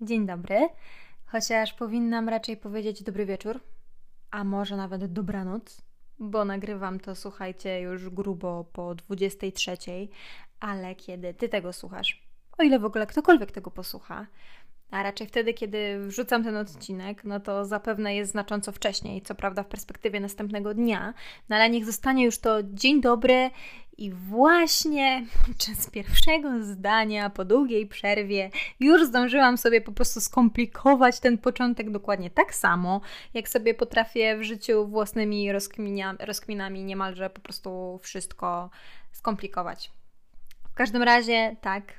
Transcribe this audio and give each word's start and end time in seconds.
Dzień 0.00 0.26
dobry, 0.26 0.68
chociaż 1.26 1.72
powinnam 1.72 2.28
raczej 2.28 2.56
powiedzieć 2.56 3.02
dobry 3.02 3.26
wieczór, 3.26 3.60
a 4.30 4.44
może 4.44 4.76
nawet 4.76 5.12
dobranoc, 5.12 5.82
bo 6.18 6.44
nagrywam 6.44 7.00
to, 7.00 7.14
słuchajcie, 7.14 7.80
już 7.80 8.10
grubo 8.10 8.64
po 8.72 8.94
23, 8.94 9.76
ale 10.60 10.94
kiedy 10.94 11.34
ty 11.34 11.48
tego 11.48 11.72
słuchasz, 11.72 12.22
o 12.58 12.62
ile 12.62 12.78
w 12.78 12.84
ogóle 12.84 13.06
ktokolwiek 13.06 13.52
tego 13.52 13.70
posłucha, 13.70 14.26
a 14.90 15.02
raczej 15.02 15.26
wtedy, 15.26 15.54
kiedy 15.54 15.98
wrzucam 16.06 16.44
ten 16.44 16.56
odcinek, 16.56 17.24
no 17.24 17.40
to 17.40 17.64
zapewne 17.64 18.14
jest 18.16 18.30
znacząco 18.30 18.72
wcześniej, 18.72 19.22
co 19.22 19.34
prawda 19.34 19.62
w 19.62 19.66
perspektywie 19.66 20.20
następnego 20.20 20.74
dnia, 20.74 21.14
no 21.48 21.56
ale 21.56 21.70
niech 21.70 21.84
zostanie 21.84 22.24
już 22.24 22.38
to 22.38 22.58
dzień 22.62 23.00
dobry 23.00 23.50
i 23.98 24.12
właśnie 24.12 25.26
podczas 25.46 25.90
pierwszego 25.90 26.64
zdania 26.64 27.30
po 27.30 27.44
długiej 27.44 27.86
przerwie 27.86 28.50
już 28.80 29.04
zdążyłam 29.04 29.58
sobie 29.58 29.80
po 29.80 29.92
prostu 29.92 30.20
skomplikować 30.20 31.20
ten 31.20 31.38
początek 31.38 31.90
dokładnie 31.90 32.30
tak 32.30 32.54
samo, 32.54 33.00
jak 33.34 33.48
sobie 33.48 33.74
potrafię 33.74 34.38
w 34.38 34.42
życiu 34.42 34.86
własnymi 34.86 35.52
rozkminami 36.20 36.84
niemalże 36.84 37.30
po 37.30 37.40
prostu 37.40 38.00
wszystko 38.02 38.70
skomplikować. 39.12 39.90
W 40.70 40.74
każdym 40.74 41.02
razie, 41.02 41.56
tak, 41.60 41.92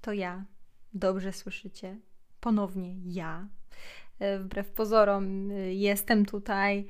to 0.00 0.12
ja. 0.12 0.44
Dobrze 0.92 1.32
słyszycie 1.32 1.96
ponownie 2.44 2.94
ja. 3.04 3.48
E, 4.18 4.38
wbrew 4.38 4.70
pozorom 4.70 5.50
e, 5.50 5.54
jestem 5.74 6.26
tutaj, 6.26 6.86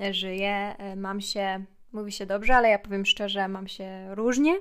e, 0.00 0.14
żyję, 0.14 0.76
mam 0.96 1.20
się, 1.20 1.64
mówi 1.92 2.12
się 2.12 2.26
dobrze, 2.26 2.56
ale 2.56 2.68
ja 2.68 2.78
powiem 2.78 3.06
szczerze, 3.06 3.48
mam 3.48 3.68
się 3.68 4.14
różnie. 4.14 4.54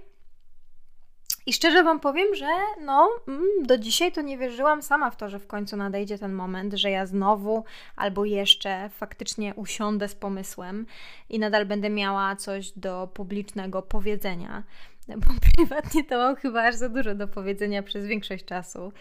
I 1.46 1.54
szczerze 1.54 1.84
Wam 1.84 2.00
powiem, 2.00 2.36
że 2.36 2.46
no, 2.82 3.10
mm, 3.28 3.44
do 3.64 3.78
dzisiaj 3.78 4.12
to 4.12 4.22
nie 4.22 4.38
wierzyłam 4.38 4.82
sama 4.82 5.12
w 5.12 5.18
to, 5.18 5.30
że 5.30 5.40
w 5.40 5.48
końcu 5.48 5.78
nadejdzie 5.78 6.18
ten 6.18 6.34
moment, 6.34 6.74
że 6.74 6.92
ja 6.92 7.06
znowu 7.06 7.64
albo 7.96 8.26
jeszcze 8.26 8.90
faktycznie 8.90 9.54
usiądę 9.56 10.08
z 10.08 10.16
pomysłem 10.16 10.86
i 11.30 11.40
nadal 11.40 11.66
będę 11.66 11.90
miała 11.90 12.36
coś 12.36 12.72
do 12.72 13.10
publicznego 13.14 13.82
powiedzenia 13.82 14.64
bo 15.28 15.34
prywatnie 15.56 16.04
to 16.04 16.18
mam 16.18 16.36
chyba 16.36 16.64
aż 16.64 16.76
za 16.76 16.90
dużo 16.90 17.16
do 17.16 17.28
powiedzenia 17.28 17.84
przez 17.84 18.06
większość 18.06 18.46
czasu. 18.46 18.92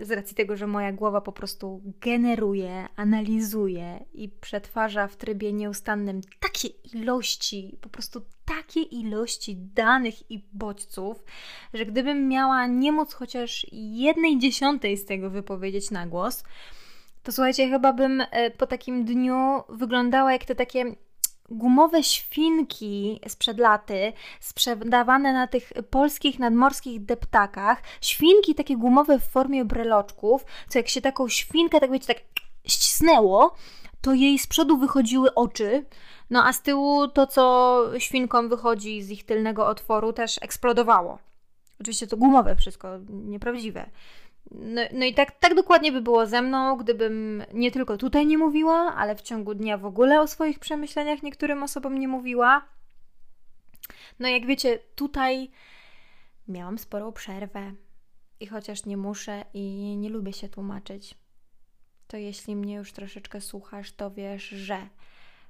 Z 0.00 0.10
racji 0.10 0.36
tego, 0.36 0.56
że 0.56 0.66
moja 0.66 0.92
głowa 0.92 1.20
po 1.20 1.32
prostu 1.32 1.82
generuje, 2.00 2.86
analizuje 2.96 4.04
i 4.14 4.28
przetwarza 4.28 5.08
w 5.08 5.16
trybie 5.16 5.52
nieustannym 5.52 6.20
takie 6.40 6.68
ilości, 6.68 7.78
po 7.80 7.88
prostu 7.88 8.22
takie 8.44 8.80
ilości 8.80 9.56
danych 9.56 10.30
i 10.30 10.44
bodźców, 10.52 11.24
że 11.74 11.86
gdybym 11.86 12.28
miała 12.28 12.66
nie 12.66 12.92
móc 12.92 13.12
chociaż 13.12 13.66
jednej 13.72 14.38
dziesiątej 14.38 14.96
z 14.96 15.04
tego 15.04 15.30
wypowiedzieć 15.30 15.90
na 15.90 16.06
głos, 16.06 16.44
to 17.22 17.32
słuchajcie, 17.32 17.68
chyba 17.68 17.92
bym 17.92 18.20
e, 18.30 18.50
po 18.50 18.66
takim 18.66 19.04
dniu 19.04 19.62
wyglądała 19.68 20.32
jak 20.32 20.44
te 20.44 20.54
takie 20.54 20.96
gumowe 21.48 22.02
świnki 22.02 23.20
sprzed 23.28 23.58
laty, 23.58 24.12
sprzedawane 24.40 25.32
na 25.32 25.46
tych 25.46 25.72
polskich 25.90 26.38
nadmorskich 26.38 27.04
deptakach, 27.04 27.82
świnki 28.00 28.54
takie 28.54 28.76
gumowe 28.76 29.18
w 29.18 29.24
formie 29.24 29.64
breloczków, 29.64 30.44
co 30.68 30.78
jak 30.78 30.88
się 30.88 31.00
taką 31.00 31.28
świnkę, 31.28 31.80
tak 31.80 31.92
wiecie, 31.92 32.06
tak 32.06 32.22
ścisnęło, 32.66 33.54
to 34.00 34.14
jej 34.14 34.38
z 34.38 34.46
przodu 34.46 34.76
wychodziły 34.76 35.34
oczy, 35.34 35.84
no 36.30 36.44
a 36.44 36.52
z 36.52 36.62
tyłu 36.62 37.08
to, 37.08 37.26
co 37.26 37.84
świnkom 37.98 38.48
wychodzi 38.48 39.02
z 39.02 39.10
ich 39.10 39.26
tylnego 39.26 39.66
otworu, 39.66 40.12
też 40.12 40.38
eksplodowało. 40.42 41.18
Oczywiście 41.80 42.06
to 42.06 42.16
gumowe 42.16 42.56
wszystko, 42.56 42.88
nieprawdziwe. 43.08 43.90
No, 44.50 44.82
no, 44.92 45.04
i 45.04 45.14
tak, 45.14 45.38
tak 45.38 45.54
dokładnie 45.54 45.92
by 45.92 46.00
było 46.00 46.26
ze 46.26 46.42
mną, 46.42 46.76
gdybym 46.76 47.42
nie 47.52 47.70
tylko 47.70 47.96
tutaj 47.96 48.26
nie 48.26 48.38
mówiła, 48.38 48.94
ale 48.96 49.16
w 49.16 49.22
ciągu 49.22 49.54
dnia 49.54 49.78
w 49.78 49.86
ogóle 49.86 50.20
o 50.20 50.26
swoich 50.26 50.58
przemyśleniach 50.58 51.22
niektórym 51.22 51.62
osobom 51.62 51.98
nie 51.98 52.08
mówiła. 52.08 52.68
No 54.18 54.28
jak 54.28 54.46
wiecie, 54.46 54.78
tutaj 54.94 55.50
miałam 56.48 56.78
sporą 56.78 57.12
przerwę 57.12 57.72
i 58.40 58.46
chociaż 58.46 58.84
nie 58.84 58.96
muszę 58.96 59.44
i 59.54 59.96
nie 59.96 60.08
lubię 60.08 60.32
się 60.32 60.48
tłumaczyć, 60.48 61.14
to 62.06 62.16
jeśli 62.16 62.56
mnie 62.56 62.74
już 62.74 62.92
troszeczkę 62.92 63.40
słuchasz, 63.40 63.92
to 63.92 64.10
wiesz, 64.10 64.48
że 64.48 64.88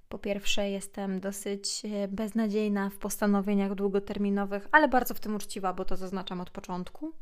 po 0.08 0.18
pierwsze, 0.18 0.70
jestem 0.70 1.20
dosyć 1.20 1.82
e, 1.84 2.08
beznadziejna 2.08 2.90
w 2.90 2.96
postanowieniach 2.96 3.74
długoterminowych, 3.74 4.68
ale 4.72 4.88
bardzo 4.88 5.14
w 5.14 5.20
tym 5.20 5.34
uczciwa, 5.34 5.72
bo 5.72 5.84
to 5.84 5.96
zaznaczam 5.96 6.40
od 6.40 6.50
początku. 6.50 7.12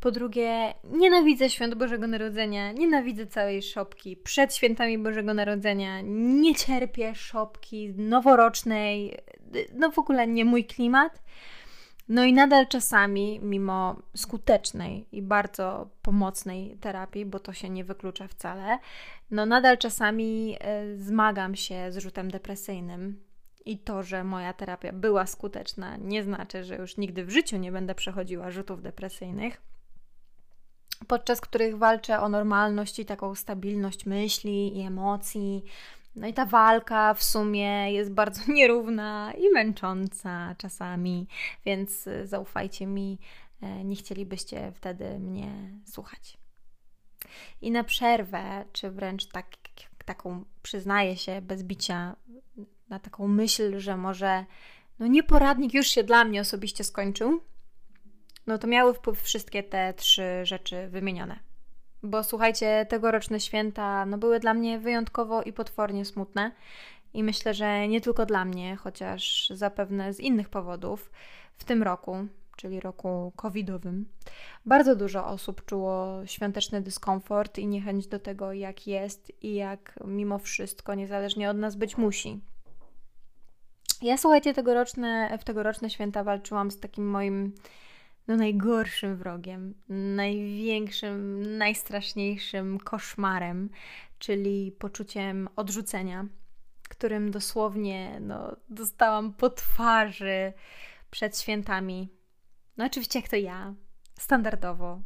Po 0.00 0.10
drugie, 0.10 0.74
nienawidzę 0.84 1.50
świąt 1.50 1.74
Bożego 1.74 2.06
Narodzenia, 2.06 2.72
nienawidzę 2.72 3.26
całej 3.26 3.62
szopki 3.62 4.16
przed 4.16 4.54
świętami 4.54 4.98
Bożego 4.98 5.34
Narodzenia, 5.34 6.00
nie 6.40 6.54
cierpię 6.54 7.14
szopki 7.14 7.94
noworocznej, 7.96 9.18
no 9.74 9.90
w 9.90 9.98
ogóle 9.98 10.26
nie 10.26 10.44
mój 10.44 10.64
klimat. 10.64 11.22
No 12.08 12.24
i 12.24 12.32
nadal 12.32 12.66
czasami, 12.66 13.40
mimo 13.42 13.96
skutecznej 14.16 15.06
i 15.12 15.22
bardzo 15.22 15.90
pomocnej 16.02 16.76
terapii, 16.80 17.26
bo 17.26 17.38
to 17.38 17.52
się 17.52 17.70
nie 17.70 17.84
wyklucza 17.84 18.28
wcale, 18.28 18.78
no 19.30 19.46
nadal 19.46 19.78
czasami 19.78 20.56
e, 20.60 20.96
zmagam 20.96 21.54
się 21.56 21.92
z 21.92 21.96
rzutem 21.96 22.30
depresyjnym. 22.30 23.24
I 23.64 23.78
to, 23.78 24.02
że 24.02 24.24
moja 24.24 24.52
terapia 24.52 24.92
była 24.92 25.26
skuteczna, 25.26 25.96
nie 25.96 26.22
znaczy, 26.22 26.64
że 26.64 26.76
już 26.76 26.96
nigdy 26.96 27.24
w 27.24 27.30
życiu 27.30 27.56
nie 27.56 27.72
będę 27.72 27.94
przechodziła 27.94 28.50
rzutów 28.50 28.82
depresyjnych 28.82 29.60
podczas 31.06 31.40
których 31.40 31.78
walczę 31.78 32.20
o 32.20 32.28
normalność 32.28 32.98
i 32.98 33.04
taką 33.04 33.34
stabilność 33.34 34.06
myśli 34.06 34.78
i 34.78 34.80
emocji. 34.80 35.64
No 36.18 36.26
i 36.26 36.34
ta 36.34 36.46
walka 36.46 37.14
w 37.14 37.22
sumie 37.22 37.92
jest 37.92 38.12
bardzo 38.12 38.40
nierówna 38.52 39.32
i 39.38 39.50
męcząca 39.50 40.54
czasami, 40.58 41.26
więc 41.64 42.06
y, 42.06 42.26
zaufajcie 42.26 42.86
mi, 42.86 43.18
e, 43.62 43.84
nie 43.84 43.96
chcielibyście 43.96 44.72
wtedy 44.74 45.18
mnie 45.18 45.52
słuchać. 45.84 46.38
I 47.60 47.70
na 47.70 47.84
przerwę, 47.84 48.64
czy 48.72 48.90
wręcz 48.90 49.26
tak, 49.26 49.46
taką, 50.04 50.44
przyznaję 50.62 51.16
się, 51.16 51.42
bez 51.42 51.62
bicia, 51.62 52.16
na 52.88 52.98
taką 52.98 53.28
myśl, 53.28 53.78
że 53.78 53.96
może 53.96 54.44
no 54.98 55.06
nieporadnik 55.06 55.74
już 55.74 55.86
się 55.86 56.04
dla 56.04 56.24
mnie 56.24 56.40
osobiście 56.40 56.84
skończył, 56.84 57.40
no 58.46 58.58
to 58.58 58.66
miały 58.66 58.94
wpływ 58.94 59.22
wszystkie 59.22 59.62
te 59.62 59.94
trzy 59.94 60.40
rzeczy 60.42 60.88
wymienione. 60.88 61.47
Bo 62.02 62.24
słuchajcie, 62.24 62.86
tegoroczne 62.88 63.40
święta 63.40 64.06
no, 64.06 64.18
były 64.18 64.40
dla 64.40 64.54
mnie 64.54 64.78
wyjątkowo 64.78 65.42
i 65.42 65.52
potwornie 65.52 66.04
smutne. 66.04 66.52
I 67.14 67.22
myślę, 67.24 67.54
że 67.54 67.88
nie 67.88 68.00
tylko 68.00 68.26
dla 68.26 68.44
mnie, 68.44 68.76
chociaż 68.76 69.52
zapewne 69.54 70.14
z 70.14 70.20
innych 70.20 70.48
powodów, 70.48 71.10
w 71.58 71.64
tym 71.64 71.82
roku, 71.82 72.16
czyli 72.56 72.80
roku 72.80 73.32
covidowym, 73.36 74.08
bardzo 74.66 74.96
dużo 74.96 75.26
osób 75.26 75.64
czuło 75.64 76.26
świąteczny 76.26 76.80
dyskomfort 76.80 77.58
i 77.58 77.66
niechęć 77.66 78.06
do 78.06 78.18
tego, 78.18 78.52
jak 78.52 78.86
jest 78.86 79.42
i 79.42 79.54
jak 79.54 79.98
mimo 80.04 80.38
wszystko, 80.38 80.94
niezależnie 80.94 81.50
od 81.50 81.56
nas, 81.56 81.76
być 81.76 81.96
musi. 81.96 82.40
Ja 84.02 84.16
słuchajcie, 84.16 84.54
tegoroczne, 84.54 85.38
w 85.38 85.44
tegoroczne 85.44 85.90
święta 85.90 86.24
walczyłam 86.24 86.70
z 86.70 86.80
takim 86.80 87.10
moim 87.10 87.52
no, 88.28 88.36
najgorszym 88.36 89.16
wrogiem, 89.16 89.74
największym, 89.88 91.42
najstraszniejszym 91.58 92.78
koszmarem, 92.78 93.70
czyli 94.18 94.72
poczuciem 94.78 95.48
odrzucenia, 95.56 96.26
którym 96.88 97.30
dosłownie 97.30 98.18
no, 98.20 98.56
dostałam 98.68 99.32
po 99.32 99.50
twarzy 99.50 100.52
przed 101.10 101.38
świętami. 101.38 102.08
No 102.76 102.84
oczywiście 102.84 103.18
jak 103.18 103.28
to 103.28 103.36
ja, 103.36 103.74
standardowo. 104.18 105.02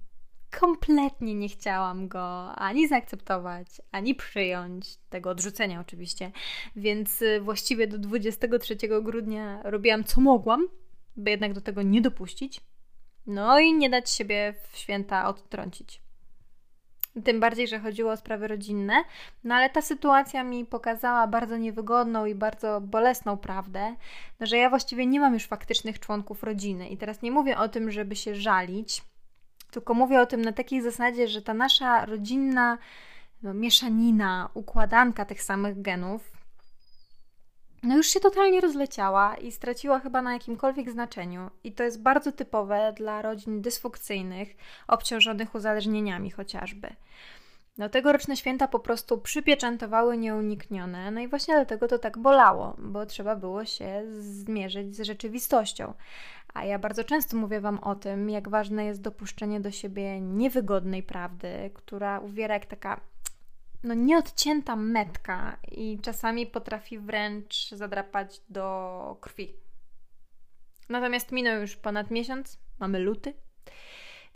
Kompletnie 0.61 1.35
nie 1.35 1.49
chciałam 1.49 2.09
go 2.09 2.55
ani 2.55 2.89
zaakceptować, 2.89 3.67
ani 3.93 4.15
przyjąć 4.15 4.97
tego 4.97 5.31
odrzucenia 5.31 5.81
oczywiście. 5.81 6.33
Więc 6.77 7.23
y, 7.23 7.41
właściwie 7.41 7.87
do 7.87 7.99
23 7.99 8.77
grudnia 9.03 9.63
robiłam 9.63 10.05
co 10.05 10.21
mogłam, 10.21 10.69
by 11.17 11.31
jednak 11.31 11.53
do 11.53 11.61
tego 11.61 11.83
nie 11.83 12.01
dopuścić. 12.01 12.61
No 13.27 13.59
i 13.59 13.73
nie 13.73 13.91
dać 13.91 14.11
siebie 14.11 14.55
w 14.71 14.77
święta 14.77 15.29
odtrącić. 15.29 16.03
Tym 17.25 17.41
bardziej, 17.41 17.69
że 17.69 17.79
chodziło 17.79 18.13
o 18.13 18.17
sprawy 18.17 18.49
rodzinne, 18.49 19.05
no 19.45 19.55
ale 19.55 19.71
ta 19.71 19.83
sytuacja 19.83 20.45
mi 20.45 20.65
pokazała 20.65 21.27
bardzo 21.27 21.57
niewygodną 21.57 22.27
i 22.27 22.35
bardzo 22.35 22.81
bolesną 22.81 23.37
prawdę, 23.37 23.97
no, 24.41 24.47
że 24.47 24.57
ja 24.57 24.71
właściwie 24.71 25.07
nie 25.07 25.21
mam 25.21 25.35
już 25.35 25.47
faktycznych 25.47 26.01
członków 26.01 26.43
rodziny. 26.43 26.89
I 26.89 26.97
teraz 26.97 27.23
nie 27.23 27.31
mówię 27.31 27.59
o 27.59 27.69
tym, 27.69 27.91
żeby 27.91 28.17
się 28.17 28.35
żalić, 28.35 29.03
tylko 29.71 29.95
mówię 29.95 30.21
o 30.21 30.27
tym 30.27 30.43
na 30.43 30.53
takiej 30.53 30.83
zasadzie, 30.83 31.29
że 31.29 31.43
ta 31.43 31.55
nasza 31.55 32.07
rodzinna 32.07 32.79
no, 33.43 33.55
mieszanina, 33.55 34.49
układanka 34.55 35.25
tych 35.25 35.43
samych 35.43 35.83
genów 35.83 36.42
no 37.83 37.97
już 37.97 38.07
się 38.07 38.21
totalnie 38.21 38.61
rozleciała 38.61 39.37
i 39.37 39.53
straciła 39.53 40.01
chyba 40.01 40.23
na 40.23 40.33
jakimkolwiek 40.33 40.91
znaczeniu. 40.91 41.51
I 41.65 41.73
to 41.73 41.85
jest 41.85 42.03
bardzo 42.03 42.33
typowe 42.33 42.93
dla 42.97 43.23
rodzin 43.23 43.63
dysfunkcyjnych, 43.63 44.57
obciążonych 44.89 45.55
uzależnieniami 45.55 46.31
chociażby. 46.31 46.89
No 47.79 47.89
tegoroczne 47.89 48.37
święta 48.37 48.69
po 48.69 48.79
prostu 48.79 49.19
przypieczętowały 49.19 50.17
nieuniknione, 50.17 51.11
no 51.11 51.21
i 51.21 51.29
właśnie 51.29 51.55
dlatego 51.55 51.89
to 51.89 51.99
tak 51.99 52.19
bolało, 52.19 52.77
bo 52.79 53.07
trzeba 53.07 53.37
było 53.37 53.65
się 53.65 54.03
zmierzyć 54.21 54.97
z 54.97 55.01
rzeczywistością. 55.01 55.95
A 56.55 56.65
ja 56.65 56.79
bardzo 56.79 57.05
często 57.05 57.37
mówię 57.37 57.61
Wam 57.61 57.79
o 57.79 57.95
tym, 57.95 58.31
jak 58.31 58.49
ważne 58.49 58.85
jest 58.85 59.01
dopuszczenie 59.01 59.61
do 59.61 59.71
siebie 59.71 60.21
niewygodnej 60.21 61.03
prawdy, 61.03 61.71
która 61.75 62.21
uwiera 62.21 62.55
jak 62.55 62.67
taka 62.67 63.01
no, 63.85 63.95
nieodcięta 63.95 64.77
metka 64.77 65.57
i 65.73 65.99
czasami 66.03 66.47
potrafi 66.47 66.99
wręcz 66.99 67.71
zadrapać 67.71 68.41
do 68.49 69.17
krwi. 69.21 69.57
Natomiast 70.89 71.33
minął 71.33 71.61
już 71.61 71.77
ponad 71.77 72.11
miesiąc, 72.11 72.59
mamy 72.79 72.99
luty, 72.99 73.35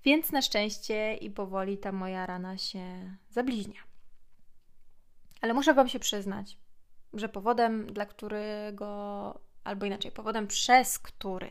więc 0.04 0.32
na 0.32 0.42
szczęście 0.42 1.14
i 1.14 1.30
powoli 1.30 1.78
ta 1.78 1.92
moja 1.92 2.26
rana 2.26 2.58
się 2.58 3.16
zabliźnia. 3.30 3.80
Ale 5.40 5.54
muszę 5.54 5.74
Wam 5.74 5.88
się 5.88 5.98
przyznać, 5.98 6.58
że 7.12 7.28
powodem, 7.28 7.92
dla 7.92 8.06
którego, 8.06 9.40
albo 9.64 9.86
inaczej, 9.86 10.12
powodem, 10.12 10.46
przez 10.46 10.98
który 10.98 11.50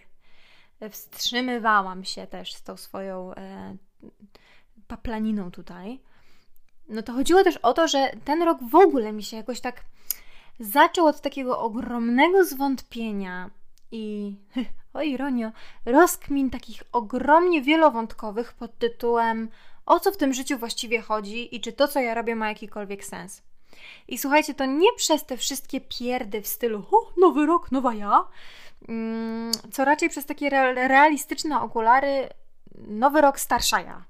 wstrzymywałam 0.89 2.05
się 2.05 2.27
też 2.27 2.53
z 2.53 2.63
tą 2.63 2.77
swoją 2.77 3.35
e, 3.35 3.75
paplaniną 4.87 5.51
tutaj, 5.51 5.99
no 6.89 7.03
to 7.03 7.13
chodziło 7.13 7.43
też 7.43 7.57
o 7.57 7.73
to, 7.73 7.87
że 7.87 8.11
ten 8.25 8.43
rok 8.43 8.57
w 8.69 8.75
ogóle 8.75 9.11
mi 9.11 9.23
się 9.23 9.37
jakoś 9.37 9.61
tak 9.61 9.81
zaczął 10.59 11.07
od 11.07 11.21
takiego 11.21 11.59
ogromnego 11.59 12.45
zwątpienia 12.45 13.49
i, 13.91 14.35
o 14.93 15.01
ironio, 15.01 15.51
rozkmin 15.85 16.49
takich 16.49 16.83
ogromnie 16.91 17.61
wielowątkowych 17.61 18.53
pod 18.53 18.77
tytułem 18.77 19.49
o 19.85 19.99
co 19.99 20.11
w 20.11 20.17
tym 20.17 20.33
życiu 20.33 20.57
właściwie 20.57 21.01
chodzi 21.01 21.55
i 21.55 21.61
czy 21.61 21.73
to, 21.73 21.87
co 21.87 21.99
ja 21.99 22.13
robię, 22.13 22.35
ma 22.35 22.49
jakikolwiek 22.49 23.05
sens. 23.05 23.41
I 24.07 24.17
słuchajcie, 24.17 24.53
to 24.53 24.65
nie 24.65 24.93
przez 24.97 25.25
te 25.25 25.37
wszystkie 25.37 25.81
pierdy 25.81 26.41
w 26.41 26.47
stylu 26.47 26.83
o, 26.91 27.11
nowy 27.17 27.45
rok, 27.45 27.71
nowa 27.71 27.93
ja, 27.93 28.27
mm, 28.87 29.51
co 29.71 29.85
raczej 29.85 30.09
przez 30.09 30.25
takie 30.25 30.49
realistyczne 30.73 31.61
okulary 31.61 32.29
nowy 32.87 33.21
rok, 33.21 33.39
starsza 33.39 33.79
ja. 33.79 34.05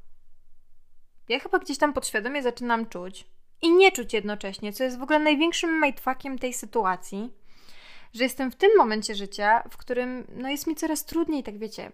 Ja 1.30 1.40
chyba 1.40 1.60
gdzieś 1.60 1.78
tam 1.78 1.94
podświadomie 1.94 2.44
zaczynam 2.44 2.86
czuć 2.86 3.26
i 3.62 3.72
nie 3.72 3.92
czuć 3.92 4.14
jednocześnie, 4.14 4.74
co 4.74 4.84
jest 4.84 5.00
w 5.00 5.04
ogóle 5.04 5.20
największym 5.20 5.80
majtwakiem 5.80 6.40
tej 6.40 6.54
sytuacji, 6.54 7.34
że 8.14 8.24
jestem 8.24 8.52
w 8.52 8.56
tym 8.56 8.72
momencie 8.78 9.16
życia, 9.16 9.64
w 9.70 9.78
którym 9.78 10.28
no 10.36 10.50
jest 10.50 10.68
mi 10.68 10.76
coraz 10.76 11.06
trudniej, 11.06 11.44
tak 11.44 11.58
wiecie, 11.58 11.92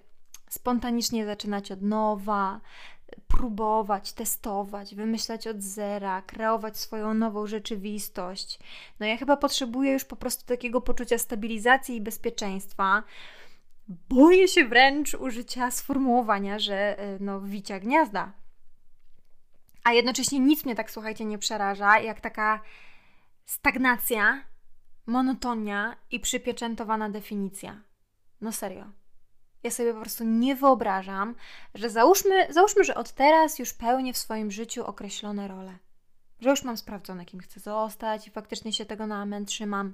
spontanicznie 0.50 1.26
zaczynać 1.26 1.72
od 1.72 1.82
nowa, 1.82 2.62
próbować, 3.28 4.14
testować, 4.14 4.96
wymyślać 4.96 5.48
od 5.48 5.62
zera, 5.62 6.22
kreować 6.22 6.78
swoją 6.78 7.14
nową 7.14 7.48
rzeczywistość. 7.48 8.60
No 9.00 9.06
ja 9.06 9.18
chyba 9.18 9.38
potrzebuję 9.38 9.92
już 9.92 10.06
po 10.06 10.16
prostu 10.16 10.46
takiego 10.46 10.82
poczucia 10.82 11.18
stabilizacji 11.18 11.96
i 11.96 12.02
bezpieczeństwa. 12.02 13.04
Boję 14.10 14.48
się 14.48 14.66
wręcz 14.66 15.14
użycia 15.14 15.72
sformułowania, 15.72 16.60
że 16.60 17.00
e, 17.00 17.18
no 17.20 17.42
wicia 17.42 17.80
gniazda. 17.80 18.41
A 19.84 19.94
jednocześnie 19.94 20.40
nic 20.40 20.66
mnie 20.66 20.76
tak, 20.76 20.92
słuchajcie, 20.92 21.26
nie 21.26 21.38
przeraża, 21.38 22.00
jak 22.00 22.22
taka 22.22 22.62
stagnacja, 23.46 24.44
monotonia 25.06 25.96
i 26.12 26.20
przypieczętowana 26.20 27.10
definicja. 27.10 27.82
No 28.42 28.52
serio. 28.52 28.86
Ja 29.64 29.72
sobie 29.72 29.94
po 29.94 30.02
prostu 30.02 30.24
nie 30.24 30.56
wyobrażam, 30.56 31.36
że 31.76 31.90
załóżmy, 31.90 32.54
załóżmy, 32.54 32.84
że 32.84 32.96
od 32.96 33.12
teraz 33.12 33.60
już 33.60 33.74
pełnię 33.74 34.14
w 34.14 34.18
swoim 34.18 34.52
życiu 34.52 34.86
określone 34.86 35.48
role. 35.48 35.78
Że 36.40 36.50
już 36.50 36.64
mam 36.64 36.78
sprawdzone, 36.78 37.26
kim 37.26 37.40
chcę 37.40 37.60
zostać 37.60 38.28
i 38.28 38.32
faktycznie 38.32 38.74
się 38.74 38.86
tego 38.86 39.08
na 39.08 39.22
amen 39.22 39.46
trzymam. 39.46 39.94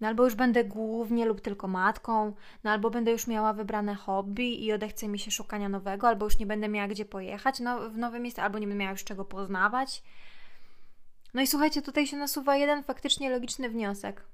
No 0.00 0.08
albo 0.08 0.24
już 0.24 0.34
będę 0.34 0.64
głównie 0.64 1.26
lub 1.26 1.40
tylko 1.40 1.68
matką, 1.68 2.32
no 2.64 2.70
albo 2.70 2.90
będę 2.90 3.10
już 3.10 3.26
miała 3.26 3.52
wybrane 3.52 3.94
hobby 3.94 4.64
i 4.64 4.72
odechce 4.72 5.08
mi 5.08 5.18
się 5.18 5.30
szukania 5.30 5.68
nowego, 5.68 6.08
albo 6.08 6.26
już 6.26 6.38
nie 6.38 6.46
będę 6.46 6.68
miała 6.68 6.88
gdzie 6.88 7.04
pojechać 7.04 7.60
no, 7.60 7.90
w 7.90 7.96
nowe 7.96 8.20
miejsce, 8.20 8.42
albo 8.42 8.58
nie 8.58 8.66
będę 8.66 8.80
miała 8.80 8.92
już 8.92 9.04
czego 9.04 9.24
poznawać. 9.24 10.02
No 11.34 11.42
i 11.42 11.46
słuchajcie, 11.46 11.82
tutaj 11.82 12.06
się 12.06 12.16
nasuwa 12.16 12.56
jeden 12.56 12.82
faktycznie 12.82 13.30
logiczny 13.30 13.68
wniosek. 13.68 14.24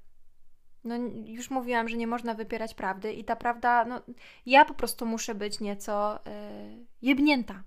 No, 0.83 0.95
już 1.25 1.49
mówiłam, 1.49 1.89
że 1.89 1.97
nie 1.97 2.07
można 2.07 2.33
wypierać 2.33 2.73
prawdy, 2.73 3.13
i 3.13 3.23
ta 3.23 3.35
prawda, 3.35 3.85
no, 3.85 4.01
ja 4.45 4.65
po 4.65 4.73
prostu 4.73 5.05
muszę 5.05 5.35
być 5.35 5.59
nieco 5.59 6.19
yy, 6.25 6.85
jebnięta. 7.01 7.63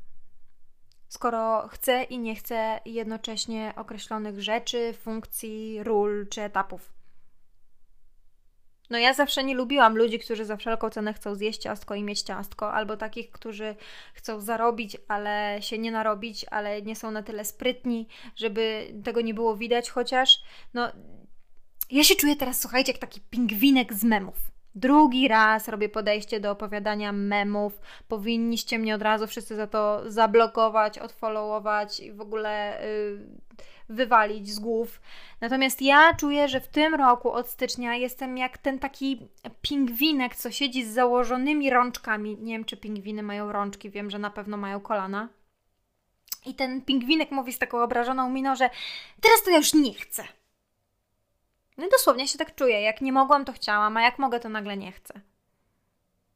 Skoro 1.08 1.68
chcę 1.68 2.02
i 2.02 2.18
nie 2.18 2.34
chcę 2.34 2.80
jednocześnie 2.84 3.72
określonych 3.76 4.42
rzeczy, 4.42 4.94
funkcji, 5.02 5.82
ról 5.82 6.26
czy 6.28 6.42
etapów. 6.42 6.92
No 8.92 8.98
ja 8.98 9.14
zawsze 9.14 9.44
nie 9.44 9.54
lubiłam 9.54 9.96
ludzi, 9.96 10.18
którzy 10.18 10.44
za 10.44 10.56
wszelką 10.56 10.90
cenę 10.90 11.12
chcą 11.14 11.34
zjeść 11.34 11.60
ciastko 11.60 11.94
i 11.94 12.02
mieć 12.02 12.22
ciastko, 12.22 12.72
albo 12.72 12.96
takich, 12.96 13.30
którzy 13.30 13.76
chcą 14.14 14.40
zarobić, 14.40 14.96
ale 15.08 15.58
się 15.60 15.78
nie 15.78 15.92
narobić, 15.92 16.46
ale 16.50 16.82
nie 16.82 16.96
są 16.96 17.10
na 17.10 17.22
tyle 17.22 17.44
sprytni, 17.44 18.08
żeby 18.36 18.86
tego 19.04 19.20
nie 19.20 19.34
było 19.34 19.56
widać, 19.56 19.90
chociaż 19.90 20.42
no 20.74 20.92
ja 21.90 22.04
się 22.04 22.14
czuję 22.14 22.36
teraz, 22.36 22.60
słuchajcie, 22.60 22.92
jak 22.92 23.00
taki 23.00 23.20
pingwinek 23.20 23.94
z 23.94 24.04
memów. 24.04 24.36
Drugi 24.74 25.28
raz 25.28 25.68
robię 25.68 25.88
podejście 25.88 26.40
do 26.40 26.50
opowiadania 26.50 27.12
memów. 27.12 27.80
Powinniście 28.08 28.78
mnie 28.78 28.94
od 28.94 29.02
razu 29.02 29.26
wszyscy 29.26 29.56
za 29.56 29.66
to 29.66 30.02
zablokować, 30.06 30.98
odfollowować 30.98 32.00
i 32.00 32.12
w 32.12 32.20
ogóle 32.20 32.82
yy, 33.18 33.26
wywalić 33.92 34.50
z 34.50 34.58
głów. 34.58 35.00
Natomiast 35.40 35.82
ja 35.82 36.14
czuję, 36.14 36.48
że 36.48 36.60
w 36.60 36.68
tym 36.68 36.94
roku 36.94 37.32
od 37.32 37.48
stycznia 37.48 37.94
jestem 37.94 38.38
jak 38.38 38.58
ten 38.58 38.78
taki 38.78 39.28
pingwinek, 39.62 40.36
co 40.36 40.50
siedzi 40.50 40.84
z 40.84 40.94
założonymi 40.94 41.70
rączkami. 41.70 42.36
Nie 42.40 42.52
wiem, 42.52 42.64
czy 42.64 42.76
pingwiny 42.76 43.22
mają 43.22 43.52
rączki, 43.52 43.90
wiem, 43.90 44.10
że 44.10 44.18
na 44.18 44.30
pewno 44.30 44.56
mają 44.56 44.80
kolana. 44.80 45.28
I 46.46 46.54
ten 46.54 46.82
pingwinek 46.82 47.30
mówi 47.30 47.52
z 47.52 47.58
taką 47.58 47.82
obrażoną 47.82 48.30
miną, 48.30 48.56
że 48.56 48.70
teraz 49.20 49.42
to 49.44 49.50
ja 49.50 49.56
już 49.56 49.74
nie 49.74 49.94
chcę. 49.94 50.24
No 51.76 51.88
dosłownie 51.88 52.28
się 52.28 52.38
tak 52.38 52.54
czuję. 52.54 52.80
Jak 52.80 53.00
nie 53.00 53.12
mogłam, 53.12 53.44
to 53.44 53.52
chciałam, 53.52 53.96
a 53.96 54.02
jak 54.02 54.18
mogę, 54.18 54.40
to 54.40 54.48
nagle 54.48 54.76
nie 54.76 54.92
chcę. 54.92 55.20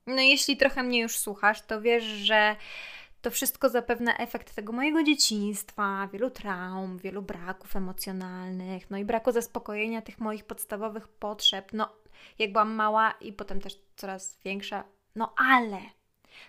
No 0.07 0.23
jeśli 0.23 0.57
trochę 0.57 0.83
mnie 0.83 1.01
już 1.01 1.19
słuchasz, 1.19 1.63
to 1.63 1.81
wiesz, 1.81 2.05
że 2.05 2.57
to 3.21 3.31
wszystko 3.31 3.69
zapewne 3.69 4.17
efekt 4.17 4.55
tego 4.55 4.73
mojego 4.73 5.03
dzieciństwa, 5.03 6.09
wielu 6.13 6.31
traum, 6.31 6.99
wielu 6.99 7.23
braków 7.23 7.77
emocjonalnych, 7.77 8.91
no 8.91 8.99
i 8.99 9.05
braku 9.05 9.33
zaspokojenia 9.33 10.03
tych 10.03 10.19
moich 10.19 10.45
podstawowych 10.45 11.09
potrzeb. 11.09 11.73
No, 11.73 11.93
jak 12.39 12.53
byłam 12.53 12.75
mała 12.75 13.11
i 13.11 13.33
potem 13.33 13.61
też 13.61 13.79
coraz 13.97 14.39
większa, 14.45 14.85
no 15.15 15.35
ale. 15.37 15.79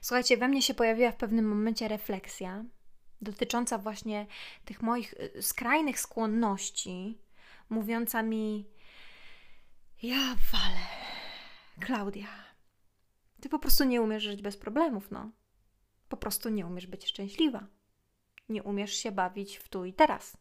Słuchajcie, 0.01 0.38
we 0.38 0.48
mnie 0.48 0.62
się 0.62 0.74
pojawiła 0.74 1.12
w 1.12 1.18
pewnym 1.18 1.48
momencie 1.48 1.88
refleksja 1.88 2.63
dotycząca 3.22 3.77
właśnie 3.77 4.25
tych 4.65 4.82
moich 4.82 5.13
y, 5.13 5.42
skrajnych 5.42 6.00
skłonności, 6.00 7.18
mówiąca 7.70 8.24
mi: 8.24 8.68
Ja 10.03 10.36
wale, 10.51 10.88
Klaudia, 11.80 12.27
ty 13.42 13.50
po 13.50 13.60
prostu 13.60 13.84
nie 13.84 14.01
umiesz 14.01 14.24
żyć 14.24 14.42
bez 14.42 14.58
problemów, 14.58 15.12
no. 15.12 15.32
Po 16.10 16.18
prostu 16.18 16.50
nie 16.50 16.66
umiesz 16.66 16.88
być 16.88 17.08
szczęśliwa. 17.08 17.68
Nie 18.50 18.64
umiesz 18.64 18.94
się 18.94 19.12
bawić 19.12 19.58
w 19.58 19.70
tu 19.70 19.86
i 19.86 19.94
teraz. 19.94 20.38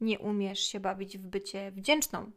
Nie 0.00 0.18
umiesz 0.18 0.60
się 0.60 0.80
bawić 0.80 1.18
w 1.18 1.26
bycie 1.26 1.70
wdzięczną. 1.70 2.30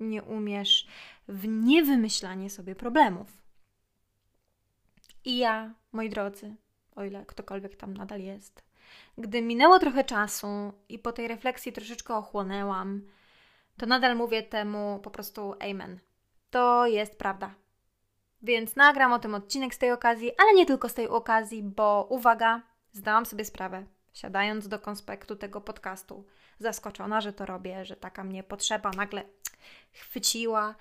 Nie 0.00 0.22
umiesz 0.22 0.86
w 1.28 1.48
niewymyślanie 1.48 2.50
sobie 2.50 2.74
problemów. 2.74 3.46
I 5.24 5.38
ja, 5.38 5.74
moi 5.92 6.10
drodzy, 6.10 6.56
o 6.96 7.04
ile 7.04 7.26
ktokolwiek 7.26 7.76
tam 7.76 7.94
nadal 7.94 8.20
jest, 8.20 8.64
gdy 9.18 9.42
minęło 9.42 9.78
trochę 9.78 10.04
czasu 10.04 10.72
i 10.88 10.98
po 10.98 11.12
tej 11.12 11.28
refleksji 11.28 11.72
troszeczkę 11.72 12.14
ochłonęłam, 12.14 13.02
to 13.76 13.86
nadal 13.86 14.16
mówię 14.16 14.42
temu 14.42 15.00
po 15.02 15.10
prostu 15.10 15.54
amen. 15.70 16.00
To 16.50 16.86
jest 16.86 17.18
prawda. 17.18 17.54
Więc 18.46 18.76
nagram 18.76 19.12
o 19.12 19.18
tym 19.18 19.34
odcinek 19.34 19.74
z 19.74 19.78
tej 19.78 19.92
okazji, 19.92 20.32
ale 20.38 20.54
nie 20.54 20.66
tylko 20.66 20.88
z 20.88 20.94
tej 20.94 21.08
okazji, 21.08 21.62
bo 21.62 22.06
uwaga, 22.10 22.62
zdałam 22.92 23.26
sobie 23.26 23.44
sprawę, 23.44 23.86
siadając 24.12 24.68
do 24.68 24.78
konspektu 24.78 25.36
tego 25.36 25.60
podcastu, 25.60 26.24
zaskoczona, 26.58 27.20
że 27.20 27.32
to 27.32 27.46
robię, 27.46 27.84
że 27.84 27.96
taka 27.96 28.24
mnie 28.24 28.42
potrzeba 28.42 28.90
nagle 28.90 29.22
chwyciła, 29.92 30.74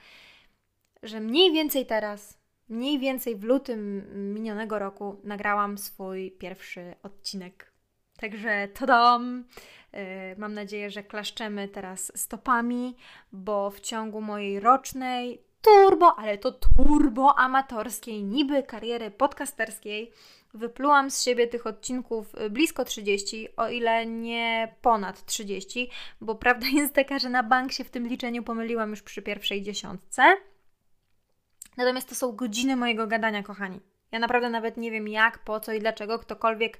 że 1.03 1.19
mniej 1.19 1.51
więcej 1.51 1.85
teraz, 1.85 2.37
mniej 2.69 2.99
więcej 2.99 3.35
w 3.35 3.43
lutym 3.43 4.03
minionego 4.33 4.79
roku 4.79 5.21
nagrałam 5.23 5.77
swój 5.77 6.31
pierwszy 6.31 6.95
odcinek 7.03 7.75
Także 8.17 8.67
to 8.67 8.85
dom. 8.85 9.43
Y, 9.93 10.35
mam 10.37 10.53
nadzieję, 10.53 10.89
że 10.89 11.03
klaszczemy 11.03 11.67
teraz 11.67 12.11
stopami, 12.15 12.95
bo 13.31 13.69
w 13.69 13.79
ciągu 13.79 14.21
mojej 14.21 14.59
rocznej 14.59 15.41
turbo, 15.65 16.19
ale 16.19 16.37
to 16.37 16.51
turbo 16.51 17.39
amatorskiej, 17.39 18.23
niby 18.23 18.63
kariery 18.63 19.11
podcasterskiej, 19.11 20.11
wyplułam 20.53 21.11
z 21.11 21.23
siebie 21.23 21.47
tych 21.47 21.67
odcinków 21.67 22.35
y, 22.35 22.49
blisko 22.49 22.85
30, 22.85 23.47
o 23.57 23.69
ile 23.69 24.05
nie 24.05 24.75
ponad 24.81 25.25
30, 25.25 25.89
bo 26.21 26.35
prawda 26.35 26.67
jest 26.81 26.93
taka, 26.93 27.19
że 27.19 27.29
na 27.29 27.43
bank 27.43 27.71
się 27.71 27.83
w 27.83 27.89
tym 27.89 28.07
liczeniu 28.07 28.43
pomyliłam 28.43 28.89
już 28.89 29.01
przy 29.01 29.21
pierwszej 29.21 29.61
dziesiątce. 29.61 30.23
Natomiast 31.77 32.09
to 32.09 32.15
są 32.15 32.31
godziny 32.31 32.75
mojego 32.75 33.07
gadania, 33.07 33.43
kochani. 33.43 33.79
Ja 34.11 34.19
naprawdę 34.19 34.49
nawet 34.49 34.77
nie 34.77 34.91
wiem 34.91 35.07
jak, 35.07 35.39
po 35.39 35.59
co 35.59 35.73
i 35.73 35.79
dlaczego 35.79 36.19
ktokolwiek 36.19 36.79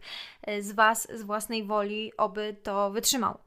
y, 0.50 0.64
z 0.64 0.72
Was 0.72 1.08
z 1.14 1.24
własnej 1.24 1.64
woli 1.64 2.18
oby 2.18 2.56
to 2.64 2.92
wytrzymał. 2.92 3.38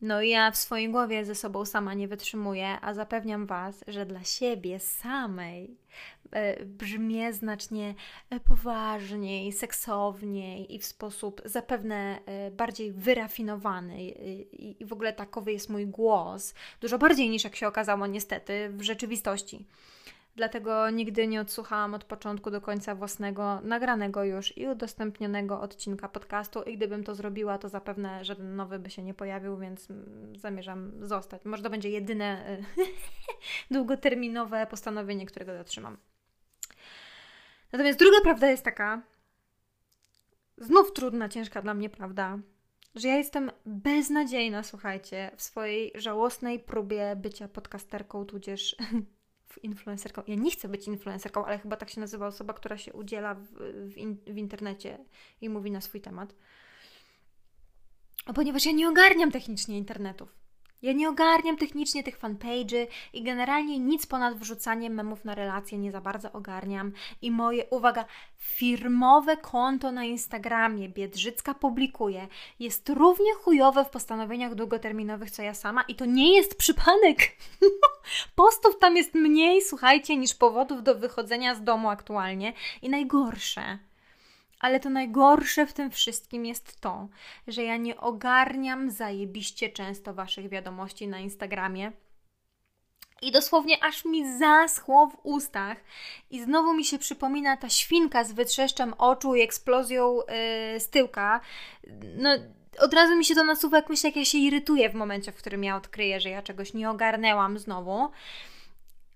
No 0.00 0.22
i 0.22 0.28
ja 0.28 0.50
w 0.50 0.56
swojej 0.56 0.90
głowie 0.90 1.24
ze 1.24 1.34
sobą 1.34 1.64
sama 1.64 1.94
nie 1.94 2.08
wytrzymuję, 2.08 2.80
a 2.80 2.94
zapewniam 2.94 3.46
Was, 3.46 3.84
że 3.86 4.06
dla 4.06 4.24
siebie 4.24 4.78
samej 4.80 5.76
e, 6.30 6.64
brzmię 6.64 7.32
znacznie 7.32 7.94
e, 8.30 8.40
poważniej, 8.40 9.52
seksowniej 9.52 10.74
i 10.74 10.78
w 10.78 10.84
sposób 10.84 11.42
zapewne 11.44 12.18
e, 12.26 12.50
bardziej 12.50 12.92
wyrafinowany 12.92 14.04
i 14.52 14.84
w 14.86 14.92
ogóle 14.92 15.12
takowy 15.12 15.52
jest 15.52 15.70
mój 15.70 15.86
głos, 15.86 16.54
dużo 16.80 16.98
bardziej 16.98 17.28
niż 17.28 17.44
jak 17.44 17.56
się 17.56 17.68
okazało 17.68 18.06
niestety 18.06 18.70
w 18.70 18.82
rzeczywistości. 18.82 19.64
Dlatego 20.36 20.90
nigdy 20.90 21.26
nie 21.26 21.40
odsłuchałam 21.40 21.94
od 21.94 22.04
początku 22.04 22.50
do 22.50 22.60
końca 22.60 22.94
własnego, 22.94 23.60
nagranego 23.60 24.24
już 24.24 24.58
i 24.58 24.68
udostępnionego 24.68 25.60
odcinka 25.60 26.08
podcastu. 26.08 26.62
I 26.62 26.76
gdybym 26.76 27.04
to 27.04 27.14
zrobiła, 27.14 27.58
to 27.58 27.68
zapewne 27.68 28.24
żaden 28.24 28.56
nowy 28.56 28.78
by 28.78 28.90
się 28.90 29.02
nie 29.02 29.14
pojawił, 29.14 29.58
więc 29.58 29.88
zamierzam 30.36 30.92
zostać. 31.06 31.44
Może 31.44 31.62
to 31.62 31.70
będzie 31.70 31.90
jedyne 31.90 32.46
e, 32.46 32.58
długoterminowe 33.74 34.66
postanowienie, 34.66 35.26
którego 35.26 35.54
dotrzymam. 35.54 35.96
Natomiast 37.72 37.98
druga 37.98 38.20
prawda 38.22 38.50
jest 38.50 38.64
taka, 38.64 39.02
znów 40.58 40.92
trudna, 40.92 41.28
ciężka 41.28 41.62
dla 41.62 41.74
mnie 41.74 41.90
prawda, 41.90 42.38
że 42.94 43.08
ja 43.08 43.16
jestem 43.16 43.50
beznadziejna, 43.66 44.62
słuchajcie, 44.62 45.30
w 45.36 45.42
swojej 45.42 45.92
żałosnej 45.94 46.60
próbie 46.60 47.16
bycia 47.16 47.48
podcasterką, 47.48 48.24
tudzież 48.24 48.76
influencerką. 49.62 50.22
Ja 50.26 50.34
nie 50.34 50.50
chcę 50.50 50.68
być 50.68 50.86
influencerką, 50.86 51.44
ale 51.44 51.58
chyba 51.58 51.76
tak 51.76 51.90
się 51.90 52.00
nazywa 52.00 52.26
osoba, 52.26 52.54
która 52.54 52.78
się 52.78 52.92
udziela 52.92 53.34
w, 53.34 53.46
w, 53.92 53.96
in, 53.96 54.16
w 54.26 54.36
internecie 54.36 54.98
i 55.40 55.48
mówi 55.48 55.70
na 55.70 55.80
swój 55.80 56.00
temat. 56.00 56.34
Ponieważ 58.34 58.66
ja 58.66 58.72
nie 58.72 58.88
ogarniam 58.88 59.30
technicznie 59.30 59.78
internetów. 59.78 60.43
Ja 60.84 60.92
nie 60.92 61.08
ogarniam 61.08 61.56
technicznie 61.56 62.02
tych 62.02 62.18
fanpage'y 62.18 62.86
i 63.12 63.22
generalnie 63.22 63.78
nic 63.78 64.06
ponad 64.06 64.38
wrzucaniem 64.38 64.94
memów 64.94 65.24
na 65.24 65.34
relacje 65.34 65.78
nie 65.78 65.92
za 65.92 66.00
bardzo 66.00 66.32
ogarniam. 66.32 66.92
I 67.22 67.30
moje, 67.30 67.64
uwaga, 67.70 68.04
firmowe 68.38 69.36
konto 69.36 69.92
na 69.92 70.04
Instagramie 70.04 70.88
Biedrzycka 70.88 71.54
publikuje 71.54 72.28
jest 72.60 72.88
równie 72.88 73.34
chujowe 73.34 73.84
w 73.84 73.90
postanowieniach 73.90 74.54
długoterminowych 74.54 75.30
co 75.30 75.42
ja 75.42 75.54
sama 75.54 75.82
i 75.82 75.94
to 75.94 76.04
nie 76.04 76.36
jest 76.36 76.58
przypadek. 76.58 77.18
Postów 78.36 78.78
tam 78.78 78.96
jest 78.96 79.14
mniej, 79.14 79.62
słuchajcie, 79.62 80.16
niż 80.16 80.34
powodów 80.34 80.82
do 80.82 80.94
wychodzenia 80.94 81.54
z 81.54 81.64
domu 81.64 81.88
aktualnie 81.90 82.52
i 82.82 82.88
najgorsze– 82.88 83.78
ale 84.60 84.80
to 84.80 84.90
najgorsze 84.90 85.66
w 85.66 85.72
tym 85.72 85.90
wszystkim 85.90 86.46
jest 86.46 86.80
to, 86.80 87.08
że 87.46 87.62
ja 87.62 87.76
nie 87.76 87.96
ogarniam 87.96 88.90
zajebiście 88.90 89.68
często 89.68 90.14
Waszych 90.14 90.48
wiadomości 90.48 91.08
na 91.08 91.18
Instagramie. 91.18 91.92
I 93.22 93.32
dosłownie 93.32 93.84
aż 93.84 94.04
mi 94.04 94.38
zaschło 94.38 95.06
w 95.06 95.16
ustach, 95.22 95.78
i 96.30 96.42
znowu 96.42 96.74
mi 96.74 96.84
się 96.84 96.98
przypomina 96.98 97.56
ta 97.56 97.68
świnka 97.68 98.24
z 98.24 98.32
wytrzeszczem 98.32 98.94
oczu 98.98 99.34
i 99.34 99.42
eksplozją 99.42 100.16
yy, 100.16 100.80
z 100.80 100.90
tyłka. 100.90 101.40
No, 102.16 102.30
od 102.78 102.94
razu 102.94 103.16
mi 103.16 103.24
się 103.24 103.34
to 103.34 103.44
nasuwa, 103.44 103.76
jak 103.76 103.88
myślę, 103.88 104.08
jak 104.08 104.16
ja 104.16 104.24
się 104.24 104.38
irytuję 104.38 104.90
w 104.90 104.94
momencie, 104.94 105.32
w 105.32 105.36
którym 105.36 105.64
ja 105.64 105.76
odkryję, 105.76 106.20
że 106.20 106.30
ja 106.30 106.42
czegoś 106.42 106.74
nie 106.74 106.90
ogarnęłam 106.90 107.58
znowu. 107.58 108.08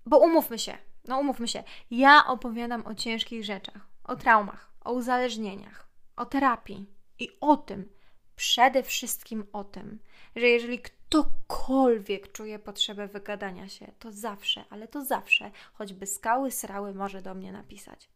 Bo 0.05 0.17
umówmy 0.17 0.59
się, 0.59 0.77
no 1.07 1.19
umówmy 1.19 1.47
się, 1.47 1.63
ja 1.91 2.23
opowiadam 2.27 2.87
o 2.87 2.95
ciężkich 2.95 3.45
rzeczach, 3.45 3.87
o 4.03 4.15
traumach 4.15 4.68
o 4.89 4.91
uzależnieniach, 4.91 5.87
o 6.15 6.25
terapii 6.25 6.85
i 7.19 7.29
o 7.41 7.57
tym, 7.57 7.89
przede 8.35 8.83
wszystkim 8.83 9.47
o 9.53 9.63
tym, 9.63 9.99
że 10.35 10.47
jeżeli 10.47 10.79
ktokolwiek 10.79 12.31
czuje 12.31 12.59
potrzebę 12.59 13.07
wygadania 13.07 13.69
się, 13.69 13.91
to 13.99 14.11
zawsze, 14.11 14.63
ale 14.69 14.87
to 14.87 15.05
zawsze, 15.05 15.51
choćby 15.73 16.07
skały 16.07 16.51
srały, 16.51 16.93
może 16.93 17.21
do 17.21 17.33
mnie 17.33 17.51
napisać. 17.51 18.09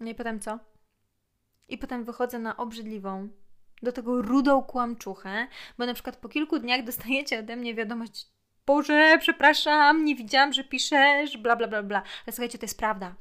No 0.00 0.10
i 0.10 0.14
potem 0.14 0.40
co? 0.40 0.58
I 1.68 1.78
potem 1.78 2.04
wychodzę 2.04 2.38
na 2.38 2.56
obrzydliwą, 2.56 3.28
do 3.82 3.92
tego 3.92 4.22
rudą 4.22 4.62
kłamczuchę, 4.62 5.48
bo 5.78 5.86
na 5.86 5.94
przykład 5.94 6.16
po 6.16 6.28
kilku 6.28 6.58
dniach 6.58 6.84
dostajecie 6.90 7.38
ode 7.38 7.56
mnie 7.56 7.74
wiadomość 7.74 8.32
Boże, 8.66 9.18
przepraszam, 9.20 10.04
nie 10.04 10.16
widziałam, 10.16 10.52
że 10.52 10.64
piszesz, 10.64 11.38
bla, 11.38 11.56
bla, 11.56 11.68
bla, 11.68 11.82
bla. 11.82 12.02
Ale 12.26 12.32
słuchajcie, 12.32 12.58
to 12.58 12.64
jest 12.64 12.78
prawda 12.78 13.14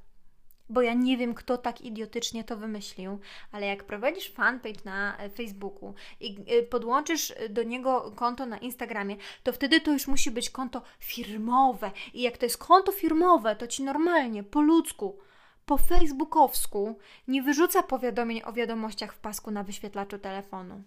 bo 0.71 0.81
ja 0.81 0.93
nie 0.93 1.17
wiem, 1.17 1.33
kto 1.33 1.57
tak 1.57 1.81
idiotycznie 1.81 2.43
to 2.43 2.57
wymyślił, 2.57 3.19
ale 3.51 3.65
jak 3.65 3.83
prowadzisz 3.83 4.31
fanpage 4.31 4.79
na 4.85 5.17
e, 5.17 5.29
Facebooku 5.29 5.93
i 6.19 6.37
e, 6.47 6.63
podłączysz 6.63 7.33
e, 7.37 7.49
do 7.49 7.63
niego 7.63 8.11
konto 8.15 8.45
na 8.45 8.57
Instagramie, 8.57 9.15
to 9.43 9.53
wtedy 9.53 9.81
to 9.81 9.91
już 9.91 10.07
musi 10.07 10.31
być 10.31 10.49
konto 10.49 10.81
firmowe. 10.99 11.91
I 12.13 12.21
jak 12.21 12.37
to 12.37 12.45
jest 12.45 12.57
konto 12.57 12.91
firmowe, 12.91 13.55
to 13.55 13.67
ci 13.67 13.83
normalnie, 13.83 14.43
po 14.43 14.61
ludzku, 14.61 15.19
po 15.65 15.77
facebookowsku 15.77 16.99
nie 17.27 17.43
wyrzuca 17.43 17.83
powiadomień 17.83 18.41
o 18.45 18.53
wiadomościach 18.53 19.13
w 19.13 19.19
pasku 19.19 19.51
na 19.51 19.63
wyświetlaczu 19.63 20.19
telefonu. 20.19 20.83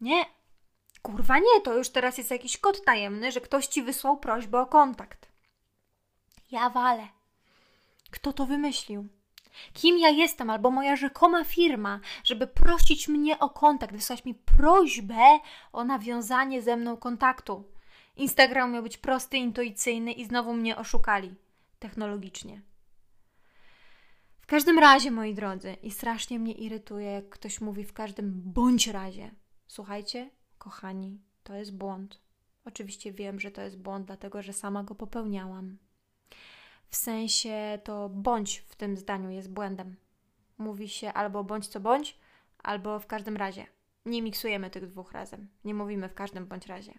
Nie. 0.00 0.24
Kurwa 1.02 1.38
nie, 1.38 1.60
to 1.64 1.78
już 1.78 1.88
teraz 1.88 2.18
jest 2.18 2.30
jakiś 2.30 2.58
kod 2.58 2.84
tajemny, 2.84 3.32
że 3.32 3.40
ktoś 3.40 3.66
ci 3.66 3.82
wysłał 3.82 4.16
prośbę 4.16 4.60
o 4.60 4.66
kontakt. 4.66 5.28
Ja 6.50 6.70
walę. 6.70 7.08
Kto 8.10 8.32
to 8.32 8.46
wymyślił? 8.46 9.08
Kim 9.72 9.98
ja 9.98 10.08
jestem, 10.08 10.50
albo 10.50 10.70
moja 10.70 10.96
rzekoma 10.96 11.44
firma, 11.44 12.00
żeby 12.24 12.46
prosić 12.46 13.08
mnie 13.08 13.38
o 13.38 13.50
kontakt, 13.50 13.92
wysłać 13.92 14.24
mi 14.24 14.34
prośbę 14.34 15.38
o 15.72 15.84
nawiązanie 15.84 16.62
ze 16.62 16.76
mną 16.76 16.96
kontaktu. 16.96 17.64
Instagram 18.16 18.72
miał 18.72 18.82
być 18.82 18.98
prosty, 18.98 19.36
intuicyjny 19.36 20.12
i 20.12 20.24
znowu 20.24 20.54
mnie 20.54 20.76
oszukali 20.76 21.34
technologicznie. 21.78 22.62
W 24.40 24.46
każdym 24.46 24.78
razie, 24.78 25.10
moi 25.10 25.34
drodzy, 25.34 25.76
i 25.82 25.90
strasznie 25.90 26.38
mnie 26.38 26.52
irytuje, 26.52 27.06
jak 27.10 27.28
ktoś 27.28 27.60
mówi 27.60 27.84
w 27.84 27.92
każdym 27.92 28.42
bądź 28.44 28.86
razie. 28.86 29.30
Słuchajcie, 29.66 30.30
kochani, 30.58 31.20
to 31.42 31.54
jest 31.54 31.76
błąd. 31.76 32.20
Oczywiście 32.64 33.12
wiem, 33.12 33.40
że 33.40 33.50
to 33.50 33.62
jest 33.62 33.78
błąd, 33.78 34.06
dlatego 34.06 34.42
że 34.42 34.52
sama 34.52 34.84
go 34.84 34.94
popełniałam 34.94 35.78
w 36.88 36.96
sensie 36.96 37.78
to 37.84 38.08
bądź 38.08 38.58
w 38.58 38.76
tym 38.76 38.96
zdaniu 38.96 39.30
jest 39.30 39.50
błędem. 39.50 39.96
Mówi 40.58 40.88
się 40.88 41.12
albo 41.12 41.44
bądź 41.44 41.68
co 41.68 41.80
bądź, 41.80 42.18
albo 42.62 42.98
w 43.00 43.06
każdym 43.06 43.36
razie. 43.36 43.66
Nie 44.04 44.22
miksujemy 44.22 44.70
tych 44.70 44.86
dwóch 44.86 45.12
razem. 45.12 45.48
Nie 45.64 45.74
mówimy 45.74 46.08
w 46.08 46.14
każdym 46.14 46.46
bądź 46.46 46.66
razie. 46.66 46.98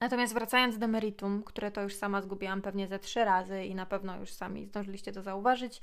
Natomiast 0.00 0.34
wracając 0.34 0.78
do 0.78 0.88
meritum, 0.88 1.42
które 1.42 1.70
to 1.70 1.82
już 1.82 1.94
sama 1.94 2.22
zgubiłam 2.22 2.62
pewnie 2.62 2.88
ze 2.88 2.98
trzy 2.98 3.24
razy 3.24 3.64
i 3.64 3.74
na 3.74 3.86
pewno 3.86 4.16
już 4.16 4.32
sami 4.32 4.66
zdążyliście 4.66 5.12
to 5.12 5.22
zauważyć, 5.22 5.82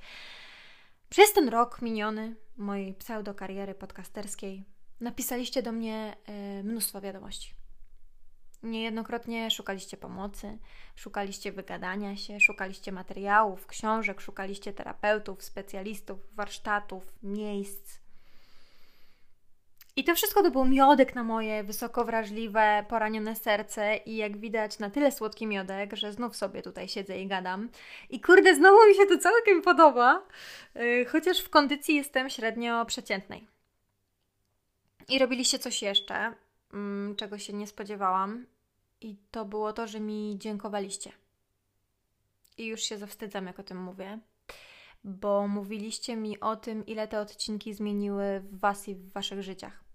przez 1.10 1.34
ten 1.34 1.50
rok 1.50 1.82
miniony 1.82 2.36
mojej 2.58 2.94
pseudo-kariery 2.94 3.76
podcasterskiej 3.76 4.64
napisaliście 5.02 5.62
do 5.62 5.72
mnie 5.72 6.18
y, 6.60 6.64
mnóstwo 6.64 7.02
wiadomości. 7.02 7.57
Niejednokrotnie 8.64 9.52
szukaliście 9.52 9.98
pomocy, 9.98 10.58
szukaliście 10.96 11.52
wygadania 11.52 12.16
się, 12.16 12.40
szukaliście 12.40 12.92
materiałów, 12.92 13.68
książek, 13.68 14.22
szukaliście 14.22 14.74
terapeutów, 14.74 15.44
specjalistów, 15.44 16.20
warsztatów, 16.36 17.04
miejsc. 17.24 18.00
I 19.98 20.04
to 20.04 20.16
wszystko 20.16 20.44
to 20.44 20.52
był 20.52 20.66
miodek 20.66 21.16
na 21.16 21.24
moje 21.24 21.64
wysoko 21.64 22.06
wrażliwe, 22.06 22.86
poranione 22.90 23.36
serce 23.36 23.98
i 23.98 24.16
jak 24.16 24.38
widać 24.38 24.80
na 24.80 24.90
tyle 24.90 25.12
słodki 25.12 25.48
miodek, 25.48 25.96
że 25.96 26.14
znów 26.14 26.36
sobie 26.36 26.62
tutaj 26.62 26.88
siedzę 26.88 27.20
i 27.20 27.28
gadam. 27.28 27.70
I 28.10 28.22
kurde, 28.22 28.56
znowu 28.56 28.78
mi 28.88 28.96
się 28.96 29.06
to 29.06 29.18
całkiem 29.18 29.62
podoba, 29.62 30.24
y, 30.76 31.06
chociaż 31.12 31.40
w 31.40 31.50
kondycji 31.50 31.96
jestem 31.96 32.30
średnio 32.30 32.86
przeciętnej. 32.86 33.48
I 35.10 35.20
robiliście 35.20 35.60
coś 35.60 35.82
jeszcze, 35.82 36.34
czego 37.18 37.38
się 37.38 37.54
nie 37.54 37.68
spodziewałam. 37.68 38.46
I 39.02 39.18
to 39.32 39.46
było 39.46 39.74
to, 39.74 39.88
że 39.88 40.00
mi 40.00 40.36
dziękowaliście. 40.40 41.12
I 42.58 42.66
już 42.66 42.82
się 42.82 42.98
zawstydzam, 42.98 43.46
jak 43.46 43.60
o 43.60 43.64
tym 43.64 43.84
mówię, 43.84 44.20
bo 45.04 45.48
mówiliście 45.48 46.16
mi 46.16 46.40
o 46.40 46.56
tym, 46.56 46.86
ile 46.86 47.08
te 47.08 47.20
odcinki 47.20 47.74
zmieniły 47.74 48.40
w 48.40 48.60
Was 48.60 48.88
i 48.88 48.96
w 48.96 49.12
Waszych 49.12 49.44
życiach. 49.44 49.87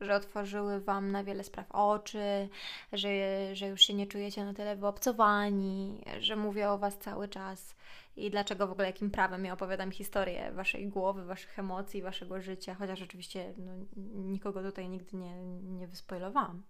Że 0.00 0.14
otworzyły 0.14 0.80
Wam 0.80 1.12
na 1.12 1.24
wiele 1.24 1.44
spraw 1.44 1.66
oczy, 1.72 2.48
że, 2.92 3.08
że 3.52 3.66
już 3.66 3.80
się 3.80 3.94
nie 3.94 4.06
czujecie 4.06 4.44
na 4.44 4.54
tyle 4.54 4.76
wyobcowani, 4.76 6.04
że 6.20 6.36
mówię 6.36 6.70
o 6.70 6.78
Was 6.78 6.98
cały 6.98 7.28
czas 7.28 7.74
i 8.16 8.30
dlaczego 8.30 8.66
w 8.66 8.72
ogóle, 8.72 8.86
jakim 8.86 9.10
prawem 9.10 9.44
ja 9.44 9.52
opowiadam 9.52 9.90
historię 9.90 10.52
Waszej 10.52 10.88
głowy, 10.88 11.24
Waszych 11.24 11.58
emocji, 11.58 12.02
Waszego 12.02 12.40
życia, 12.40 12.74
chociaż 12.74 13.02
oczywiście 13.02 13.54
no, 13.56 13.72
nikogo 14.14 14.62
tutaj 14.62 14.88
nigdy 14.88 15.16
nie, 15.16 15.42
nie 15.62 15.86
wyspoilowałam. 15.86 16.62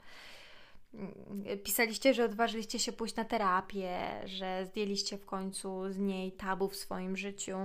Pisaliście, 1.65 2.15
że 2.15 2.25
odważyliście 2.25 2.79
się 2.79 2.93
pójść 2.93 3.17
na 3.17 3.25
terapię, 3.25 3.99
że 4.25 4.67
zdjęliście 4.67 5.19
w 5.19 5.27
końcu 5.27 5.93
z 5.93 5.99
niej 5.99 6.33
tabu 6.33 6.69
w 6.69 6.77
swoim 6.77 7.17
życiu. 7.17 7.57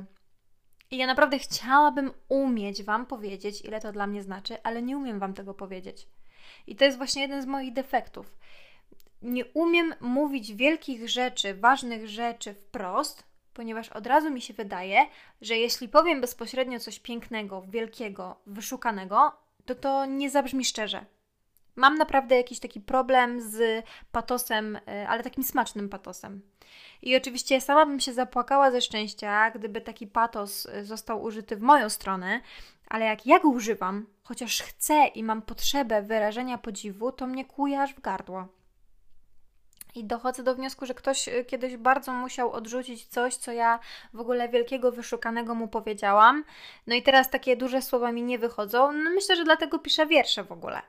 I 0.91 0.97
ja 0.97 1.07
naprawdę 1.07 1.39
chciałabym 1.39 2.11
umieć 2.29 2.83
Wam 2.83 3.05
powiedzieć, 3.05 3.61
ile 3.65 3.79
to 3.81 3.91
dla 3.91 4.07
mnie 4.07 4.23
znaczy, 4.23 4.63
ale 4.63 4.81
nie 4.81 4.97
umiem 4.97 5.19
Wam 5.19 5.33
tego 5.33 5.53
powiedzieć. 5.53 6.07
I 6.67 6.75
to 6.75 6.85
jest 6.85 6.97
właśnie 6.97 7.21
jeden 7.21 7.41
z 7.41 7.45
moich 7.45 7.73
defektów. 7.73 8.37
Nie 9.21 9.45
umiem 9.45 9.93
mówić 9.99 10.53
wielkich 10.53 11.09
rzeczy, 11.09 11.53
ważnych 11.53 12.07
rzeczy 12.07 12.53
wprost, 12.53 13.23
ponieważ 13.53 13.89
od 13.89 14.07
razu 14.07 14.31
mi 14.31 14.41
się 14.41 14.53
wydaje, 14.53 15.05
że 15.41 15.57
jeśli 15.57 15.89
powiem 15.89 16.21
bezpośrednio 16.21 16.79
coś 16.79 16.99
pięknego, 16.99 17.61
wielkiego, 17.61 18.35
wyszukanego, 18.45 19.31
to 19.65 19.75
to 19.75 20.05
nie 20.05 20.29
zabrzmi 20.29 20.65
szczerze. 20.65 21.05
Mam 21.79 21.97
naprawdę 21.97 22.35
jakiś 22.35 22.59
taki 22.59 22.81
problem 22.81 23.41
z 23.41 23.85
patosem, 24.11 24.75
y, 24.75 25.07
ale 25.07 25.23
takim 25.23 25.43
smacznym 25.43 25.89
patosem. 25.89 26.41
I 27.01 27.15
oczywiście 27.15 27.61
sama 27.61 27.85
bym 27.85 27.99
się 27.99 28.13
zapłakała 28.13 28.71
ze 28.71 28.81
szczęścia, 28.81 29.51
gdyby 29.51 29.81
taki 29.81 30.07
patos 30.07 30.65
y, 30.65 30.85
został 30.85 31.23
użyty 31.23 31.55
w 31.55 31.61
moją 31.61 31.89
stronę, 31.89 32.41
ale 32.87 33.05
jak 33.05 33.25
ja 33.25 33.39
go 33.39 33.49
używam, 33.49 34.05
chociaż 34.23 34.61
chcę 34.61 35.07
i 35.07 35.23
mam 35.23 35.41
potrzebę 35.41 36.01
wyrażenia 36.01 36.57
podziwu, 36.57 37.11
to 37.11 37.27
mnie 37.27 37.45
kuje 37.45 37.81
aż 37.81 37.93
w 37.93 38.01
gardło. 38.01 38.47
I 39.95 40.03
dochodzę 40.03 40.43
do 40.43 40.55
wniosku, 40.55 40.85
że 40.85 40.93
ktoś 40.93 41.27
y, 41.27 41.45
kiedyś 41.45 41.77
bardzo 41.77 42.13
musiał 42.13 42.51
odrzucić 42.51 43.05
coś, 43.05 43.35
co 43.35 43.51
ja 43.51 43.79
w 44.13 44.19
ogóle 44.19 44.49
wielkiego, 44.49 44.91
wyszukanego 44.91 45.55
mu 45.55 45.67
powiedziałam. 45.67 46.43
No 46.87 46.95
i 46.95 47.03
teraz 47.03 47.29
takie 47.29 47.57
duże 47.57 47.81
słowa 47.81 48.11
mi 48.11 48.23
nie 48.23 48.39
wychodzą. 48.39 48.91
No 48.91 49.09
myślę, 49.09 49.35
że 49.35 49.43
dlatego 49.43 49.79
piszę 49.79 50.05
wiersze 50.05 50.43
w 50.43 50.51
ogóle. 50.51 50.81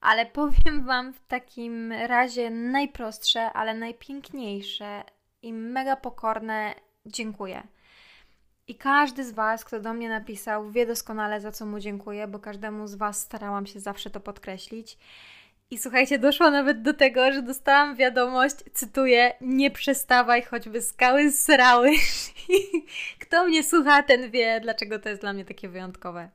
Ale 0.00 0.26
powiem 0.26 0.84
Wam 0.84 1.12
w 1.12 1.20
takim 1.26 1.92
razie 1.92 2.50
najprostsze, 2.50 3.52
ale 3.52 3.74
najpiękniejsze 3.74 5.04
i 5.42 5.52
mega 5.52 5.96
pokorne 5.96 6.74
dziękuję. 7.06 7.62
I 8.66 8.74
każdy 8.74 9.24
z 9.24 9.32
Was, 9.32 9.64
kto 9.64 9.80
do 9.80 9.94
mnie 9.94 10.08
napisał, 10.08 10.70
wie 10.70 10.86
doskonale 10.86 11.40
za 11.40 11.52
co 11.52 11.66
mu 11.66 11.78
dziękuję, 11.78 12.28
bo 12.28 12.38
każdemu 12.38 12.86
z 12.86 12.94
Was 12.94 13.20
starałam 13.20 13.66
się 13.66 13.80
zawsze 13.80 14.10
to 14.10 14.20
podkreślić. 14.20 14.98
I 15.70 15.78
słuchajcie, 15.78 16.18
doszło 16.18 16.50
nawet 16.50 16.82
do 16.82 16.94
tego, 16.94 17.32
że 17.32 17.42
dostałam 17.42 17.96
wiadomość, 17.96 18.56
cytuję, 18.72 19.34
nie 19.40 19.70
przestawaj, 19.70 20.42
choćby 20.42 20.82
skały 20.82 21.32
zsrały. 21.32 21.90
Kto 23.22 23.44
mnie 23.44 23.62
słucha, 23.62 24.02
ten 24.02 24.30
wie, 24.30 24.60
dlaczego 24.60 24.98
to 24.98 25.08
jest 25.08 25.20
dla 25.20 25.32
mnie 25.32 25.44
takie 25.44 25.68
wyjątkowe. 25.68 26.30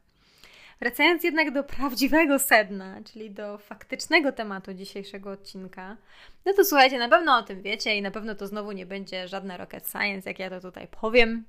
Wracając 0.80 1.24
jednak 1.24 1.52
do 1.52 1.64
prawdziwego 1.64 2.40
sedna, 2.40 3.02
czyli 3.04 3.32
do 3.32 3.58
faktycznego 3.58 4.32
tematu 4.32 4.74
dzisiejszego 4.74 5.32
odcinka, 5.32 5.98
no 6.46 6.54
to 6.54 6.66
słuchajcie, 6.66 7.00
na 7.00 7.10
pewno 7.10 7.38
o 7.38 7.44
tym 7.44 7.62
wiecie 7.62 7.96
i 7.96 8.02
na 8.02 8.12
pewno 8.12 8.36
to 8.36 8.48
znowu 8.48 8.72
nie 8.72 8.86
będzie 8.86 9.28
żadne 9.28 9.58
rocket 9.58 9.90
science, 9.90 10.30
jak 10.30 10.40
ja 10.40 10.50
to 10.50 10.62
tutaj 10.62 10.88
powiem, 10.88 11.46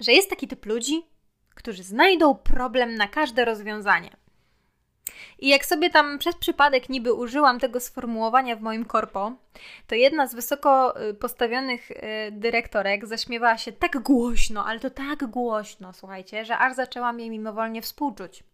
że 0.00 0.12
jest 0.12 0.30
taki 0.30 0.48
typ 0.48 0.66
ludzi, 0.66 1.02
którzy 1.54 1.82
znajdą 1.82 2.34
problem 2.34 2.94
na 2.94 3.08
każde 3.08 3.44
rozwiązanie. 3.44 4.16
I 5.38 5.48
jak 5.48 5.66
sobie 5.66 5.90
tam 5.90 6.18
przez 6.18 6.36
przypadek 6.36 6.88
niby 6.88 7.12
użyłam 7.12 7.60
tego 7.60 7.80
sformułowania 7.80 8.56
w 8.56 8.60
moim 8.60 8.84
korpo, 8.84 9.32
to 9.86 9.94
jedna 9.94 10.26
z 10.26 10.34
wysoko 10.34 11.00
y, 11.10 11.14
postawionych 11.14 11.90
y, 11.90 11.96
dyrektorek 12.32 13.06
zaśmiewała 13.06 13.58
się 13.58 13.72
tak 13.72 13.98
głośno, 13.98 14.66
ale 14.66 14.80
to 14.80 14.90
tak 14.90 15.26
głośno, 15.26 15.92
słuchajcie, 15.92 16.44
że 16.44 16.58
aż 16.58 16.74
zaczęłam 16.74 17.20
jej 17.20 17.30
mimowolnie 17.30 17.82
współczuć. 17.82 18.44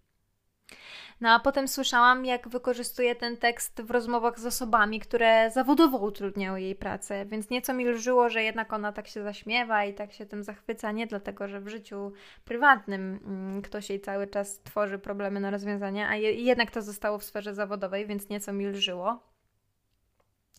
No 1.22 1.30
a 1.30 1.40
potem 1.40 1.68
słyszałam, 1.68 2.24
jak 2.24 2.48
wykorzystuje 2.48 3.14
ten 3.14 3.36
tekst 3.36 3.82
w 3.82 3.90
rozmowach 3.90 4.40
z 4.40 4.46
osobami, 4.46 5.00
które 5.00 5.50
zawodowo 5.50 5.98
utrudniały 5.98 6.60
jej 6.60 6.74
pracę, 6.74 7.26
więc 7.26 7.50
nieco 7.50 7.74
mi 7.74 7.86
lżyło, 7.86 8.30
że 8.30 8.42
jednak 8.42 8.72
ona 8.72 8.92
tak 8.92 9.08
się 9.08 9.22
zaśmiewa 9.22 9.84
i 9.84 9.94
tak 9.94 10.12
się 10.12 10.26
tym 10.26 10.42
zachwyca, 10.42 10.92
nie 10.92 11.06
dlatego, 11.06 11.48
że 11.48 11.60
w 11.60 11.68
życiu 11.68 12.12
prywatnym 12.44 13.20
mm, 13.24 13.62
ktoś 13.62 13.90
jej 13.90 14.00
cały 14.00 14.26
czas 14.26 14.60
tworzy 14.62 14.98
problemy 14.98 15.40
na 15.40 15.50
rozwiązania, 15.50 16.08
a 16.08 16.16
je, 16.16 16.32
jednak 16.32 16.70
to 16.70 16.82
zostało 16.82 17.18
w 17.18 17.24
sferze 17.24 17.54
zawodowej, 17.54 18.06
więc 18.06 18.28
nieco 18.28 18.52
mi 18.52 18.66
lżyło. 18.66 19.22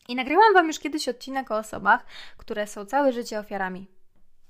I 0.08 0.16
nagrałam 0.16 0.54
Wam 0.54 0.68
już 0.68 0.80
kiedyś 0.80 1.10
odcinek 1.10 1.52
o 1.52 1.58
osobach, 1.58 2.06
które 2.38 2.68
są 2.68 2.86
całe 2.86 3.14
życie 3.14 3.40
ofiarami 3.40 3.88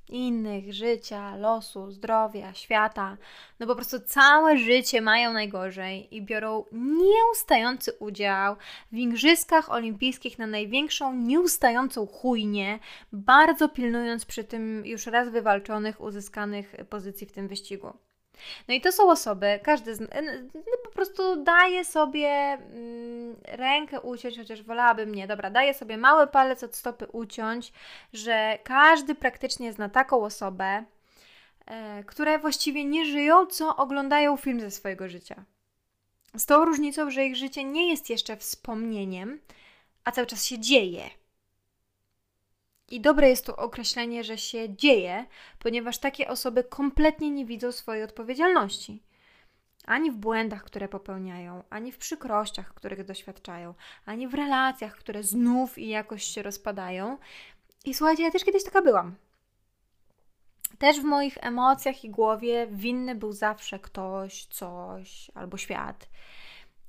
innych, 0.10 0.74
życia, 0.74 1.36
losu, 1.36 1.92
zdrowia, 1.92 2.54
świata. 2.54 3.18
No 3.60 3.68
po 3.68 3.76
prostu 3.76 4.00
całe 4.00 4.58
życie 4.58 5.02
mają 5.02 5.34
najgorzej 5.34 6.16
i 6.16 6.22
biorą 6.22 6.66
nieustający 6.72 7.94
udział 8.00 8.56
w 8.92 8.98
Igrzyskach 8.98 9.72
Olimpijskich 9.72 10.40
na 10.40 10.48
największą 10.48 11.16
nieustającą 11.16 12.08
chujnię, 12.08 12.80
bardzo 13.12 13.70
pilnując 13.70 14.26
przy 14.26 14.44
tym 14.44 14.86
już 14.86 15.06
raz 15.08 15.30
wywalczonych, 15.30 16.02
uzyskanych 16.02 16.76
pozycji 16.90 17.28
w 17.28 17.32
tym 17.32 17.48
wyścigu. 17.48 17.94
No 18.68 18.74
i 18.74 18.82
to 18.82 18.92
są 18.92 19.12
osoby, 19.12 19.60
każdy 19.64 19.96
z 19.96 20.00
no, 20.00 20.08
po 20.84 20.92
prostu 20.92 21.44
daje 21.44 21.86
sobie 21.86 22.28
mm, 22.28 23.36
rękę 23.44 24.02
uciąć, 24.02 24.38
chociaż 24.38 24.64
wolałabym 24.64 25.16
nie. 25.16 25.28
Dobra, 25.28 25.50
daje 25.50 25.74
sobie 25.74 25.98
mały 25.98 26.28
palec 26.28 26.64
od 26.64 26.76
stopy 26.76 27.08
uciąć, 27.08 27.74
że 28.14 28.60
każdy 28.64 29.16
praktycznie 29.16 29.74
zna 29.74 29.90
taką 29.90 30.24
osobę, 30.24 30.84
e, 31.66 32.04
które 32.04 32.40
właściwie 32.40 32.86
nie 32.86 33.06
żyją, 33.06 33.46
co 33.46 33.76
oglądają 33.76 34.38
film 34.38 34.60
ze 34.60 34.72
swojego 34.72 35.10
życia. 35.10 35.44
Z 36.36 36.46
tą 36.46 36.66
różnicą, 36.66 37.12
że 37.12 37.26
ich 37.26 37.36
życie 37.36 37.64
nie 37.64 37.90
jest 37.90 38.10
jeszcze 38.10 38.38
wspomnieniem, 38.38 39.40
a 40.04 40.12
cały 40.12 40.28
czas 40.28 40.46
się 40.46 40.60
dzieje. 40.60 41.10
I 42.94 43.02
dobre 43.02 43.30
jest 43.30 43.46
to 43.46 43.56
określenie, 43.56 44.24
że 44.24 44.38
się 44.38 44.76
dzieje, 44.76 45.26
ponieważ 45.60 45.98
takie 45.98 46.28
osoby 46.28 46.64
kompletnie 46.64 47.30
nie 47.32 47.46
widzą 47.46 47.72
swojej 47.72 48.04
odpowiedzialności. 48.04 49.04
Ani 49.86 50.12
w 50.12 50.16
błędach, 50.16 50.64
które 50.64 50.88
popełniają, 50.88 51.64
ani 51.70 51.92
w 51.92 51.98
przykrościach, 51.98 52.74
których 52.74 53.06
doświadczają, 53.06 53.74
ani 54.06 54.28
w 54.28 54.34
relacjach, 54.34 54.96
które 54.96 55.24
znów 55.24 55.78
i 55.78 55.88
jakoś 55.88 56.24
się 56.24 56.44
rozpadają. 56.44 57.18
I 57.86 57.94
słuchajcie, 57.94 58.24
ja 58.24 58.32
też 58.32 58.44
kiedyś 58.44 58.64
taka 58.64 58.82
byłam. 58.82 59.16
Też 60.78 61.00
w 61.00 61.04
moich 61.04 61.38
emocjach 61.42 62.04
i 62.04 62.10
głowie 62.10 62.68
winny 62.72 63.16
był 63.16 63.32
zawsze 63.32 63.80
ktoś, 63.80 64.46
coś 64.46 65.32
albo 65.36 65.58
świat. 65.58 66.10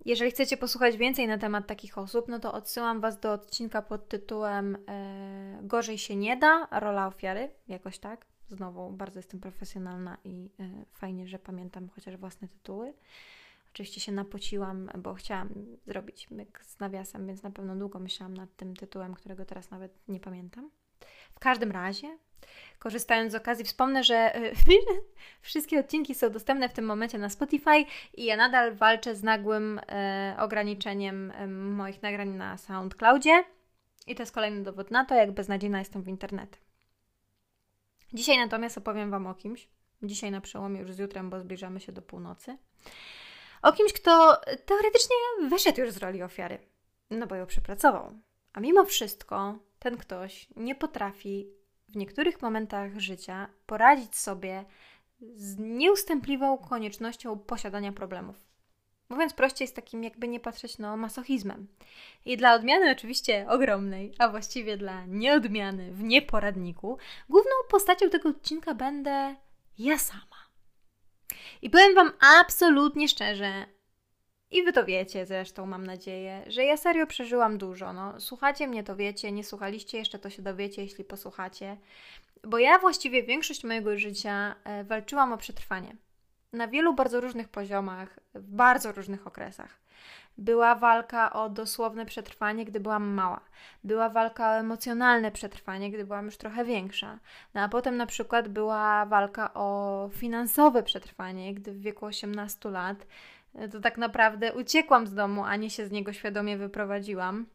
Jeżeli 0.05 0.31
chcecie 0.31 0.57
posłuchać 0.57 0.97
więcej 0.97 1.29
na 1.29 1.39
temat 1.39 1.67
takich 1.67 1.99
osób, 1.99 2.29
no 2.29 2.39
to 2.39 2.53
odsyłam 2.53 3.01
Was 3.01 3.21
do 3.21 3.33
odcinka 3.33 3.83
pod 3.83 4.09
tytułem 4.09 4.77
e, 4.89 5.59
Gorzej 5.63 5.99
się 5.99 6.17
nie 6.17 6.37
da, 6.37 6.69
rola 6.81 7.07
ofiary, 7.07 7.51
jakoś 7.69 7.99
tak. 7.99 8.27
Znowu 8.49 8.91
bardzo 8.91 9.19
jestem 9.19 9.41
profesjonalna 9.41 10.17
i 10.25 10.51
e, 10.61 10.85
fajnie, 10.93 11.29
że 11.29 11.39
pamiętam 11.39 11.89
chociaż 11.89 12.17
własne 12.17 12.49
tytuły. 12.49 12.95
Oczywiście 13.73 14.01
się 14.01 14.13
napociłam, 14.13 14.91
bo 14.99 15.15
chciałam 15.15 15.49
zrobić 15.87 16.31
myk 16.31 16.61
z 16.65 16.81
nawiasem, 16.81 17.27
więc 17.27 17.43
na 17.43 17.51
pewno 17.51 17.77
długo 17.77 17.99
myślałam 17.99 18.35
nad 18.35 18.57
tym 18.57 18.77
tytułem, 18.77 19.15
którego 19.15 19.45
teraz 19.45 19.71
nawet 19.71 20.09
nie 20.09 20.21
pamiętam. 20.21 20.71
W 21.35 21.39
każdym 21.39 21.73
razie 21.73 22.19
Korzystając 22.79 23.33
z 23.33 23.35
okazji, 23.35 23.65
wspomnę, 23.65 24.05
że 24.05 24.37
y, 24.37 24.53
wszystkie 25.41 25.81
odcinki 25.81 26.15
są 26.15 26.31
dostępne 26.31 26.69
w 26.69 26.73
tym 26.73 26.85
momencie 26.85 27.19
na 27.19 27.29
Spotify 27.29 27.85
i 28.15 28.25
ja 28.25 28.37
nadal 28.37 28.75
walczę 28.75 29.15
z 29.15 29.23
nagłym 29.23 29.81
e, 29.89 30.37
ograniczeniem 30.39 31.31
e, 31.31 31.47
moich 31.47 32.03
nagrań 32.03 32.29
na 32.29 32.57
SoundCloudzie. 32.57 33.45
I 34.07 34.15
to 34.15 34.23
jest 34.23 34.33
kolejny 34.33 34.63
dowód 34.63 34.91
na 34.91 35.05
to, 35.05 35.15
jak 35.15 35.33
beznadziejna 35.33 35.79
jestem 35.79 36.03
w 36.03 36.09
internet. 36.09 36.61
Dzisiaj 38.13 38.39
natomiast 38.39 38.79
opowiem 38.79 39.11
Wam 39.11 39.27
o 39.27 39.35
kimś. 39.35 39.69
Dzisiaj 40.03 40.31
na 40.31 40.41
przełomie 40.41 40.81
już 40.81 40.93
z 40.93 40.99
jutrem, 40.99 41.31
bo 41.31 41.41
zbliżamy 41.41 41.81
się 41.81 41.93
do 41.93 42.03
północy. 42.03 42.59
O 43.63 43.73
kimś, 43.73 43.93
kto 43.93 44.41
teoretycznie 44.67 45.17
wyszedł 45.49 45.81
już 45.81 45.91
z 45.91 45.97
roli 45.97 46.23
ofiary, 46.23 46.59
no 47.11 47.27
bo 47.27 47.35
ją 47.35 47.47
przepracował. 47.47 48.13
A 48.53 48.61
mimo 48.61 48.85
wszystko 48.85 49.59
ten 49.79 49.97
ktoś 49.97 50.49
nie 50.57 50.75
potrafi 50.75 51.49
w 51.95 51.97
niektórych 51.97 52.43
momentach 52.43 52.99
życia 52.99 53.49
poradzić 53.67 54.17
sobie 54.17 54.65
z 55.21 55.59
nieustępliwą 55.59 56.59
koniecznością 56.59 57.39
posiadania 57.39 57.93
problemów. 57.93 58.37
Mówiąc 59.09 59.35
prościej, 59.35 59.69
z 59.69 59.73
takim 59.73 60.05
jakby 60.05 60.29
nie 60.29 60.41
patrzeć, 60.41 60.79
no, 60.79 60.97
masochizmem. 60.97 61.69
I 62.25 62.37
dla 62.37 62.55
odmiany 62.55 62.91
oczywiście 62.91 63.47
ogromnej, 63.49 64.15
a 64.19 64.29
właściwie 64.29 64.77
dla 64.77 65.07
nieodmiany 65.07 65.93
w 65.93 66.03
nieporadniku, 66.03 66.99
główną 67.29 67.53
postacią 67.71 68.11
tego 68.11 68.29
odcinka 68.29 68.75
będę 68.75 69.37
ja 69.79 69.99
sama. 69.99 70.49
I 71.63 71.71
powiem 71.71 71.95
Wam 71.95 72.13
absolutnie 72.41 73.09
szczerze, 73.09 73.67
i 74.55 74.63
Wy 74.63 74.73
to 74.73 74.85
wiecie 74.85 75.27
zresztą, 75.27 75.67
mam 75.67 75.87
nadzieję, 75.87 76.43
że 76.47 76.65
ja 76.65 76.77
serio 76.77 77.07
przeżyłam 77.07 77.59
dużo. 77.59 77.93
No, 77.93 78.21
słuchacie 78.21 78.69
mnie, 78.69 78.85
to 78.85 78.97
wiecie, 78.97 79.33
nie 79.33 79.45
słuchaliście 79.45 79.99
jeszcze, 79.99 80.19
to 80.19 80.31
się 80.31 80.43
dowiecie, 80.43 80.83
jeśli 80.83 81.05
posłuchacie. 81.05 81.77
Bo 82.45 82.59
ja 82.59 82.79
właściwie 82.79 83.23
większość 83.23 83.65
mojego 83.65 83.99
życia 83.99 84.55
e, 84.65 84.85
walczyłam 84.85 85.33
o 85.33 85.37
przetrwanie. 85.37 85.97
Na 86.53 86.69
wielu 86.69 86.95
bardzo 86.95 87.21
różnych 87.21 87.49
poziomach, 87.49 88.21
w 88.35 88.51
bardzo 88.51 88.93
różnych 88.93 89.27
okresach. 89.27 89.85
Była 90.39 90.75
walka 90.75 91.33
o 91.33 91.49
dosłowne 91.49 92.07
przetrwanie, 92.07 92.65
gdy 92.65 92.81
byłam 92.81 93.09
mała. 93.09 93.41
Była 93.85 94.09
walka 94.09 94.51
o 94.51 94.55
emocjonalne 94.55 95.31
przetrwanie, 95.31 95.91
gdy 95.91 96.05
byłam 96.05 96.25
już 96.25 96.37
trochę 96.37 96.65
większa. 96.65 97.19
No 97.55 97.61
a 97.61 97.69
potem 97.69 97.97
na 97.97 98.07
przykład 98.07 98.49
była 98.49 99.07
walka 99.07 99.55
o 99.55 100.11
finansowe 100.13 100.83
przetrwanie, 100.83 101.55
gdy 101.55 101.73
w 101.73 101.81
wieku 101.81 102.07
18 102.07 102.71
lat 102.71 103.07
to 103.73 103.81
tak 103.81 103.99
naprawdę 103.99 104.53
uciekłam 104.53 105.07
z 105.07 105.15
domu, 105.15 105.45
a 105.45 105.57
nie 105.57 105.71
się 105.71 105.87
z 105.87 105.91
niego 105.91 106.13
świadomie 106.13 106.57
wyprowadziłam. 106.57 107.47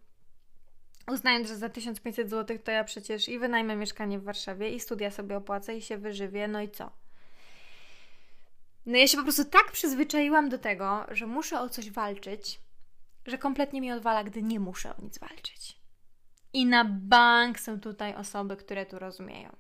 Uznając, 1.12 1.48
że 1.48 1.56
za 1.56 1.70
1500 1.70 2.30
zł 2.30 2.58
to 2.64 2.72
ja 2.72 2.84
przecież 2.84 3.30
i 3.30 3.40
wynajmę 3.40 3.76
mieszkanie 3.76 4.20
w 4.20 4.24
Warszawie, 4.24 4.70
i 4.70 4.80
studia 4.80 5.12
sobie 5.12 5.38
opłacę, 5.38 5.76
i 5.76 5.82
się 5.82 5.98
wyżywię, 5.98 6.48
no 6.48 6.62
i 6.62 6.70
co? 6.70 6.92
No 8.86 8.98
ja 8.98 9.08
się 9.08 9.18
po 9.18 9.24
prostu 9.24 9.46
tak 9.46 9.72
przyzwyczaiłam 9.72 10.50
do 10.50 10.58
tego, 10.58 11.06
że 11.12 11.28
muszę 11.28 11.62
o 11.62 11.70
coś 11.70 11.92
walczyć, 11.92 12.60
że 13.26 13.38
kompletnie 13.38 13.82
mi 13.82 13.92
odwala, 13.92 14.24
gdy 14.24 14.44
nie 14.44 14.60
muszę 14.60 14.96
o 14.96 15.02
nic 15.02 15.20
walczyć. 15.20 15.80
I 16.54 16.66
na 16.66 16.86
bank 16.86 17.60
są 17.60 17.80
tutaj 17.80 18.16
osoby, 18.16 18.58
które 18.58 18.86
tu 18.86 19.00
rozumieją. 19.00 19.56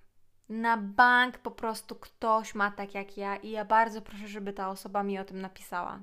Na 0.49 0.78
bank 0.78 1.38
po 1.38 1.52
prostu 1.52 1.95
ktoś 1.95 2.56
ma 2.56 2.71
tak 2.71 2.93
jak 2.93 3.17
ja 3.17 3.36
i 3.36 3.49
ja 3.49 3.65
bardzo 3.65 4.02
proszę, 4.02 4.28
żeby 4.28 4.54
ta 4.54 4.69
osoba 4.69 5.04
mi 5.04 5.19
o 5.19 5.25
tym 5.25 5.41
napisała. 5.41 5.99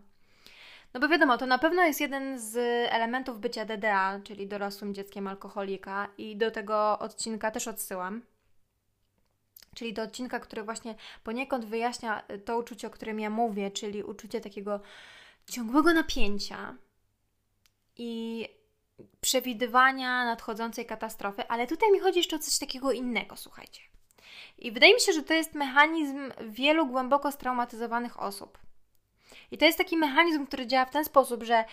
No 0.97 1.01
bo 1.01 1.09
wiadomo, 1.09 1.39
to 1.39 1.47
na 1.47 1.59
pewno 1.59 1.83
jest 1.83 2.01
jeden 2.01 2.39
z 2.39 2.57
elementów 2.93 3.41
bycia 3.41 3.65
DDA, 3.65 4.21
czyli 4.25 4.47
dorosłym 4.47 4.95
dzieckiem 4.95 5.27
alkoholika 5.27 6.09
i 6.19 6.37
do 6.37 6.51
tego 6.51 6.99
odcinka 6.99 7.51
też 7.51 7.69
odsyłam. 7.69 8.23
Czyli 9.75 9.93
do 9.93 10.03
odcinka, 10.03 10.41
który 10.41 10.63
właśnie 10.63 10.95
poniekąd 11.25 11.65
wyjaśnia 11.65 12.23
to 12.45 12.59
uczucie, 12.59 12.87
o 12.87 12.91
którym 12.91 13.21
ja 13.21 13.31
mówię, 13.31 13.71
czyli 13.71 14.03
uczucie 14.03 14.41
takiego 14.41 14.81
ciągłego 15.51 15.93
napięcia 15.93 16.75
i 17.97 18.49
przewidywania 19.21 20.25
nadchodzącej 20.25 20.87
katastrofy, 20.87 21.49
ale 21.49 21.67
tutaj 21.67 21.93
mi 21.93 22.01
chodzi 22.01 22.19
jeszcze 22.19 22.37
o 22.37 22.39
coś 22.39 22.59
takiego 22.59 22.93
innego, 22.93 23.37
słuchajcie. 23.37 23.81
I 24.59 24.73
wydaje 24.73 24.95
mi 24.95 25.01
się, 25.01 25.13
że 25.13 25.23
to 25.23 25.35
jest 25.35 25.55
mechanizm 25.55 26.33
wielu 26.49 26.87
głęboko 26.87 27.33
straumatyzowanych 27.33 28.23
osób. 28.23 28.66
I 29.51 29.59
to 29.59 29.65
jest 29.65 29.79
taki 29.79 29.97
mechanizm, 29.97 30.47
który 30.47 30.67
działa 30.67 30.85
w 30.85 30.91
ten 30.91 31.05
sposób, 31.05 31.43
że 31.43 31.65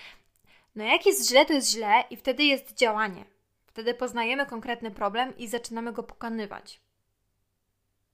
no 0.76 0.84
jak 0.84 1.06
jest 1.06 1.30
źle, 1.30 1.46
to 1.46 1.54
jest 1.54 1.72
źle 1.72 2.04
i 2.10 2.18
wtedy 2.18 2.44
jest 2.44 2.74
działanie. 2.74 3.26
Wtedy 3.66 3.94
poznajemy 3.94 4.46
konkretny 4.46 4.92
problem 4.92 5.38
i 5.38 5.48
zaczynamy 5.48 5.94
go 5.94 6.04
pokonywać. 6.04 6.80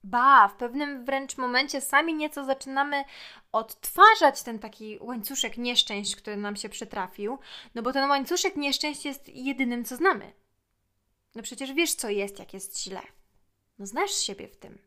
Ba, 0.04 0.48
w 0.48 0.56
pewnym 0.56 1.04
wręcz 1.04 1.36
momencie 1.36 1.80
sami 1.80 2.14
nieco 2.14 2.44
zaczynamy 2.44 3.04
odtwarzać 3.52 4.42
ten 4.42 4.58
taki 4.58 4.98
łańcuszek 5.00 5.56
nieszczęść, 5.56 6.16
który 6.16 6.36
nam 6.36 6.56
się 6.56 6.68
przytrafił, 6.68 7.38
no 7.74 7.82
bo 7.82 7.92
ten 7.92 8.10
łańcuszek 8.10 8.56
nieszczęść 8.56 9.04
jest 9.04 9.28
jedynym, 9.28 9.84
co 9.84 9.96
znamy. 9.96 10.32
No 11.34 11.42
przecież 11.42 11.72
wiesz, 11.72 11.94
co 11.94 12.08
jest, 12.08 12.38
jak 12.38 12.54
jest 12.54 12.82
źle. 12.82 13.02
No 13.78 13.86
znasz 13.86 14.10
siebie 14.10 14.48
w 14.48 14.56
tym. 14.56 14.78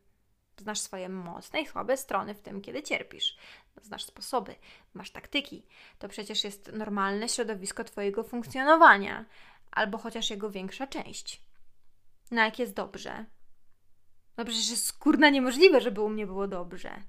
Znasz 0.56 0.80
swoje 0.80 1.08
mocne 1.08 1.60
i 1.60 1.66
słabe 1.66 1.96
strony 1.96 2.34
w 2.34 2.40
tym, 2.40 2.60
kiedy 2.60 2.82
cierpisz. 2.82 3.36
Znasz 3.82 4.04
sposoby, 4.04 4.54
masz 4.94 5.10
taktyki. 5.10 5.66
To 5.98 6.08
przecież 6.08 6.44
jest 6.44 6.72
normalne 6.72 7.28
środowisko 7.28 7.84
Twojego 7.84 8.24
funkcjonowania, 8.24 9.24
albo 9.70 9.98
chociaż 9.98 10.30
jego 10.30 10.50
większa 10.50 10.86
część. 10.86 11.42
No 12.30 12.42
jak 12.42 12.58
jest 12.58 12.74
dobrze, 12.74 13.24
no 14.36 14.44
przecież 14.44 14.70
jest 14.70 14.98
kurna 14.98 15.30
niemożliwe, 15.30 15.80
żeby 15.80 16.00
u 16.00 16.08
mnie 16.08 16.26
było 16.26 16.48
dobrze. 16.48 17.02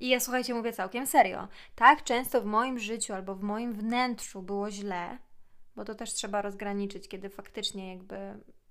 I 0.00 0.08
ja 0.08 0.20
słuchajcie, 0.20 0.54
mówię 0.54 0.72
całkiem 0.72 1.06
serio. 1.06 1.48
Tak 1.74 2.04
często 2.04 2.40
w 2.40 2.44
moim 2.44 2.78
życiu 2.78 3.14
albo 3.14 3.34
w 3.34 3.42
moim 3.42 3.74
wnętrzu 3.74 4.42
było 4.42 4.70
źle, 4.70 5.18
bo 5.76 5.84
to 5.84 5.94
też 5.94 6.12
trzeba 6.12 6.42
rozgraniczyć, 6.42 7.08
kiedy 7.08 7.28
faktycznie 7.28 7.94
jakby 7.94 8.16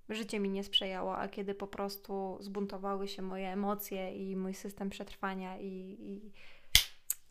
życie 0.10 0.39
mi 0.39 0.50
nie 0.50 0.63
sprzyjało, 0.63 1.18
a 1.18 1.28
kiedy 1.28 1.56
po 1.56 1.68
prostu 1.68 2.38
zbuntowały 2.39 3.08
się 3.08 3.22
moje 3.22 3.52
emocje 3.52 4.15
i 4.15 4.36
mój 4.36 4.54
system 4.54 4.89
przetrwania 4.89 5.58
i, 5.58 5.98
i 6.00 6.32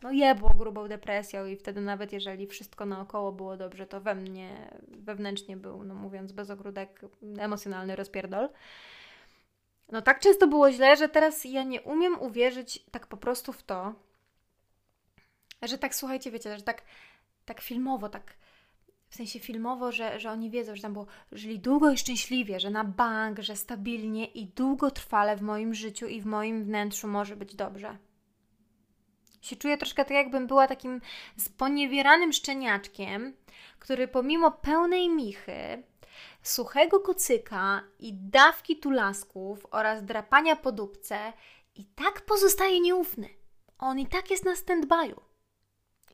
no 0.01 0.11
jebło 0.11 0.49
grubą 0.49 0.87
depresją 0.87 1.45
i 1.45 1.55
wtedy 1.55 1.81
nawet 1.81 2.13
jeżeli 2.13 2.47
wszystko 2.47 2.85
naokoło 2.85 3.31
było 3.31 3.57
dobrze, 3.57 3.87
to 3.87 4.01
we 4.01 4.15
mnie 4.15 4.71
wewnętrznie 4.87 5.57
był, 5.57 5.83
no 5.83 5.95
mówiąc 5.95 6.31
bez 6.31 6.49
ogródek, 6.49 7.01
emocjonalny 7.37 7.95
rozpierdol. 7.95 8.49
No 9.91 10.01
tak 10.01 10.19
często 10.19 10.47
było 10.47 10.71
źle, 10.71 10.97
że 10.97 11.09
teraz 11.09 11.45
ja 11.45 11.63
nie 11.63 11.81
umiem 11.81 12.21
uwierzyć 12.21 12.85
tak 12.91 13.07
po 13.07 13.17
prostu 13.17 13.53
w 13.53 13.63
to, 13.63 13.93
że 15.61 15.77
tak, 15.77 15.95
słuchajcie, 15.95 16.31
wiecie, 16.31 16.57
że 16.57 16.63
tak, 16.63 16.81
tak 17.45 17.61
filmowo, 17.61 18.09
tak 18.09 18.33
w 19.09 19.15
sensie 19.15 19.39
filmowo, 19.39 19.91
że, 19.91 20.19
że 20.19 20.31
oni 20.31 20.49
wiedzą, 20.49 20.75
że 20.75 20.81
tam 20.81 20.93
było, 20.93 21.05
żyli 21.31 21.59
długo 21.59 21.91
i 21.91 21.97
szczęśliwie, 21.97 22.59
że 22.59 22.69
na 22.69 22.83
bank, 22.83 23.39
że 23.39 23.55
stabilnie 23.55 24.25
i 24.25 24.45
długotrwale 24.47 25.35
w 25.37 25.41
moim 25.41 25.73
życiu 25.73 26.07
i 26.07 26.21
w 26.21 26.25
moim 26.25 26.63
wnętrzu 26.63 27.07
może 27.07 27.35
być 27.35 27.55
dobrze. 27.55 27.97
Się 29.45 29.55
czuję 29.55 29.77
troszkę 29.77 30.05
tak, 30.05 30.13
jakbym 30.13 30.47
była 30.47 30.67
takim 30.67 31.01
sponiewieranym 31.37 32.33
szczeniaczkiem, 32.33 33.33
który 33.79 34.07
pomimo 34.07 34.51
pełnej 34.51 35.09
michy, 35.09 35.83
suchego 36.43 36.99
kocyka 36.99 37.83
i 37.99 38.13
dawki 38.13 38.77
tulasków 38.77 39.67
oraz 39.71 40.05
drapania 40.05 40.55
po 40.55 40.71
dupce 40.71 41.33
i 41.75 41.85
tak 41.85 42.21
pozostaje 42.21 42.79
nieufny. 42.79 43.29
On 43.79 43.99
i 43.99 44.07
tak 44.07 44.31
jest 44.31 44.45
na 44.45 44.53
stand-by'u. 44.53 45.21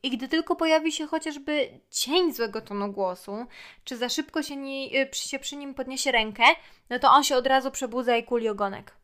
I 0.02 0.10
gdy 0.10 0.28
tylko 0.28 0.56
pojawi 0.56 0.92
się 0.92 1.06
chociażby 1.06 1.80
cień 1.90 2.32
złego 2.32 2.60
tonu 2.60 2.92
głosu, 2.92 3.46
czy 3.84 3.96
za 3.96 4.08
szybko 4.08 4.42
się, 4.42 4.56
nie, 4.56 5.02
y, 5.02 5.14
się 5.14 5.38
przy 5.38 5.56
nim 5.56 5.74
podniesie 5.74 6.12
rękę, 6.12 6.44
no 6.90 6.98
to 6.98 7.10
on 7.10 7.24
się 7.24 7.36
od 7.36 7.46
razu 7.46 7.70
przebudza 7.70 8.16
i 8.16 8.24
kuli 8.24 8.48
ogonek. 8.48 8.96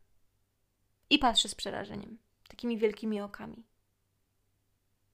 I 1.10 1.18
patrzy 1.18 1.48
z 1.48 1.54
przerażeniem, 1.54 2.18
takimi 2.48 2.78
wielkimi 2.78 3.20
okami. 3.20 3.77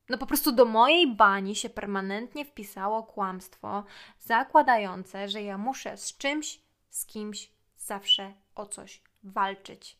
No 0.08 0.18
po 0.18 0.26
prostu 0.26 0.52
do 0.52 0.64
mojej 0.64 1.14
bani 1.14 1.56
się 1.56 1.70
permanentnie 1.70 2.44
wpisało 2.44 3.02
kłamstwo 3.02 3.84
zakładające, 4.20 5.28
że 5.28 5.42
ja 5.42 5.58
muszę 5.58 5.96
z 5.96 6.16
czymś, 6.16 6.60
z 6.90 7.06
kimś 7.06 7.50
zawsze 7.76 8.32
o 8.54 8.66
coś 8.66 9.02
walczyć. 9.22 9.96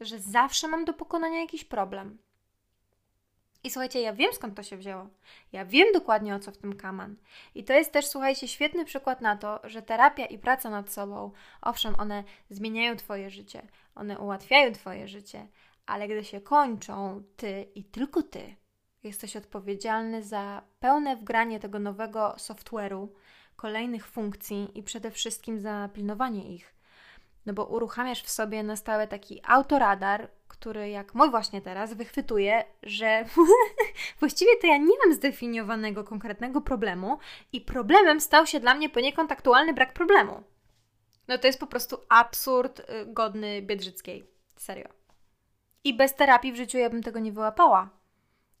Że 0.00 0.18
zawsze 0.18 0.68
mam 0.68 0.84
do 0.84 0.92
pokonania 0.92 1.40
jakiś 1.40 1.64
problem. 1.64 2.18
I 3.64 3.70
słuchajcie, 3.70 4.00
ja 4.00 4.12
wiem 4.12 4.32
skąd 4.32 4.56
to 4.56 4.62
się 4.62 4.76
wzięło. 4.76 5.06
Ja 5.52 5.64
wiem 5.64 5.88
dokładnie 5.94 6.34
o 6.34 6.38
co 6.38 6.52
w 6.52 6.58
tym 6.58 6.76
kaman. 6.76 7.16
I 7.54 7.64
to 7.64 7.72
jest 7.72 7.92
też, 7.92 8.06
słuchajcie, 8.06 8.48
świetny 8.48 8.84
przykład 8.84 9.20
na 9.20 9.36
to, 9.36 9.60
że 9.64 9.82
terapia 9.82 10.26
i 10.26 10.38
praca 10.38 10.70
nad 10.70 10.92
sobą, 10.92 11.32
owszem, 11.60 11.94
one 11.98 12.24
zmieniają 12.50 12.96
Twoje 12.96 13.30
życie, 13.30 13.62
one 13.94 14.18
ułatwiają 14.18 14.72
Twoje 14.72 15.08
życie, 15.08 15.46
ale 15.86 16.08
gdy 16.08 16.24
się 16.24 16.40
kończą, 16.40 17.22
Ty 17.36 17.68
i 17.74 17.84
tylko 17.84 18.22
Ty 18.22 18.56
Jesteś 19.02 19.36
odpowiedzialny 19.36 20.22
za 20.22 20.62
pełne 20.80 21.16
wgranie 21.16 21.60
tego 21.60 21.78
nowego 21.78 22.34
software'u, 22.38 23.08
kolejnych 23.56 24.06
funkcji 24.06 24.78
i 24.78 24.82
przede 24.82 25.10
wszystkim 25.10 25.60
za 25.60 25.88
pilnowanie 25.94 26.54
ich. 26.54 26.74
No 27.46 27.52
bo 27.52 27.64
uruchamiasz 27.64 28.22
w 28.22 28.30
sobie 28.30 28.62
na 28.62 28.76
stałe 28.76 29.08
taki 29.08 29.40
autoradar, 29.44 30.30
który 30.48 30.88
jak 30.88 31.14
mój 31.14 31.30
właśnie 31.30 31.60
teraz 31.60 31.94
wychwytuje, 31.94 32.64
że 32.82 33.24
właściwie 34.20 34.56
to 34.56 34.66
ja 34.66 34.76
nie 34.76 34.94
mam 35.04 35.14
zdefiniowanego 35.14 36.04
konkretnego 36.04 36.60
problemu 36.60 37.18
i 37.52 37.60
problemem 37.60 38.20
stał 38.20 38.46
się 38.46 38.60
dla 38.60 38.74
mnie 38.74 38.88
poniekąd 38.88 39.32
aktualny 39.32 39.72
brak 39.72 39.92
problemu. 39.92 40.42
No 41.28 41.38
to 41.38 41.46
jest 41.46 41.60
po 41.60 41.66
prostu 41.66 41.98
absurd 42.08 42.80
y, 42.80 42.84
godny 43.06 43.62
Biedrzyckiej. 43.62 44.26
Serio. 44.56 44.88
I 45.84 45.96
bez 45.96 46.14
terapii 46.14 46.52
w 46.52 46.56
życiu 46.56 46.78
ja 46.78 46.90
bym 46.90 47.02
tego 47.02 47.18
nie 47.18 47.32
wyłapała. 47.32 48.01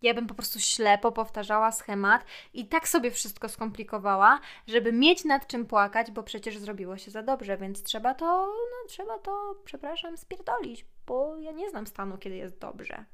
Ja 0.02 0.14
bym 0.14 0.26
po 0.26 0.34
prostu 0.34 0.60
ślepo 0.60 1.12
powtarzała 1.12 1.72
schemat 1.72 2.24
i 2.54 2.66
tak 2.66 2.88
sobie 2.88 3.10
wszystko 3.10 3.48
skomplikowała, 3.48 4.40
żeby 4.66 4.92
mieć 4.92 5.24
nad 5.24 5.46
czym 5.46 5.66
płakać, 5.66 6.10
bo 6.10 6.22
przecież 6.22 6.58
zrobiło 6.58 6.96
się 6.98 7.10
za 7.10 7.22
dobrze, 7.22 7.56
więc 7.56 7.82
trzeba 7.82 8.14
to, 8.14 8.46
no 8.46 8.88
trzeba 8.88 9.18
to, 9.18 9.54
przepraszam, 9.64 10.16
spierdolić, 10.16 10.86
bo 11.06 11.36
ja 11.38 11.52
nie 11.52 11.70
znam 11.70 11.86
stanu, 11.86 12.18
kiedy 12.18 12.36
jest 12.36 12.58
dobrze. 12.58 13.04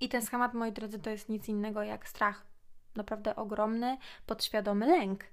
I 0.00 0.08
ten 0.08 0.22
schemat, 0.22 0.54
moi 0.54 0.72
drodzy, 0.72 0.98
to 0.98 1.10
jest 1.10 1.28
nic 1.28 1.48
innego 1.48 1.82
jak 1.82 2.08
strach. 2.08 2.46
naprawdę 2.96 3.36
ogromny, 3.36 3.98
podświadomy 4.26 4.86
lęk. 4.86 5.24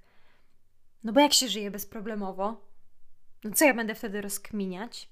No 1.04 1.12
bo 1.12 1.20
jak 1.20 1.32
się 1.32 1.48
żyje 1.48 1.70
bezproblemowo? 1.70 2.60
No 3.44 3.50
co 3.54 3.64
ja 3.64 3.74
będę 3.74 3.94
wtedy 3.94 4.20
rozkminiać? 4.20 5.08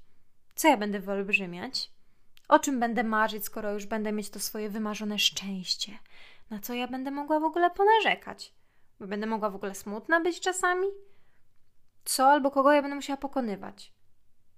Co 0.55 0.69
ja 0.69 0.77
będę 0.77 1.01
wyolbrzymiać? 1.01 1.96
O 2.49 2.59
czym 2.59 2.81
będę 2.81 3.05
marzyć, 3.05 3.45
skoro 3.45 3.73
już 3.73 3.87
będę 3.87 4.13
mieć 4.13 4.31
to 4.31 4.41
swoje 4.41 4.71
wymarzone 4.71 5.19
szczęście? 5.19 5.99
Na 6.51 6.59
co 6.59 6.75
ja 6.75 6.89
będę 6.89 7.11
mogła 7.11 7.41
w 7.41 7.45
ogóle 7.45 7.71
ponarzekać? 7.71 8.53
Będę 9.01 9.27
mogła 9.27 9.51
w 9.51 9.55
ogóle 9.55 9.75
smutna 9.75 10.21
być 10.21 10.41
czasami? 10.41 10.87
Co 12.05 12.27
albo 12.31 12.51
kogo 12.51 12.73
ja 12.73 12.83
będę 12.83 12.95
musiała 12.95 13.17
pokonywać? 13.17 13.93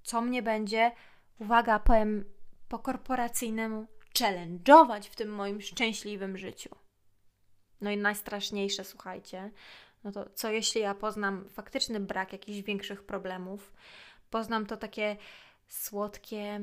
Co 0.02 0.20
mnie 0.20 0.42
będzie, 0.42 0.92
uwaga, 1.38 1.78
powiem 1.78 2.24
po 2.68 2.78
korporacyjnemu, 2.78 3.86
challenge'ować 4.18 5.02
w 5.02 5.16
tym 5.16 5.34
moim 5.34 5.60
szczęśliwym 5.60 6.38
życiu? 6.38 6.76
No 7.80 7.90
i 7.90 7.96
najstraszniejsze, 7.96 8.84
słuchajcie, 8.84 9.50
no 10.04 10.12
to 10.12 10.30
co 10.34 10.50
jeśli 10.50 10.80
ja 10.80 10.94
poznam 10.94 11.48
faktyczny 11.48 12.00
brak 12.00 12.32
jakichś 12.32 12.60
większych 12.60 13.06
problemów? 13.06 13.72
Poznam 14.30 14.66
to 14.66 14.76
takie 14.76 15.16
słodkie, 15.68 16.60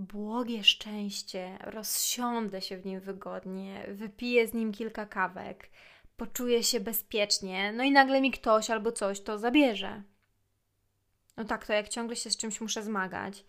błogie 0.00 0.64
szczęście, 0.64 1.58
rozsiądę 1.60 2.60
się 2.62 2.76
w 2.76 2.86
nim 2.86 3.00
wygodnie, 3.00 3.86
wypiję 3.88 4.46
z 4.46 4.54
nim 4.54 4.72
kilka 4.72 5.06
kawek, 5.06 5.70
poczuję 6.16 6.62
się 6.62 6.80
bezpiecznie, 6.80 7.72
no 7.72 7.84
i 7.84 7.90
nagle 7.90 8.20
mi 8.20 8.30
ktoś 8.30 8.70
albo 8.70 8.92
coś 8.92 9.20
to 9.20 9.38
zabierze. 9.38 10.02
No 11.36 11.44
tak, 11.44 11.66
to 11.66 11.72
jak 11.72 11.88
ciągle 11.88 12.16
się 12.16 12.30
z 12.30 12.36
czymś 12.36 12.60
muszę 12.60 12.82
zmagać 12.82 13.44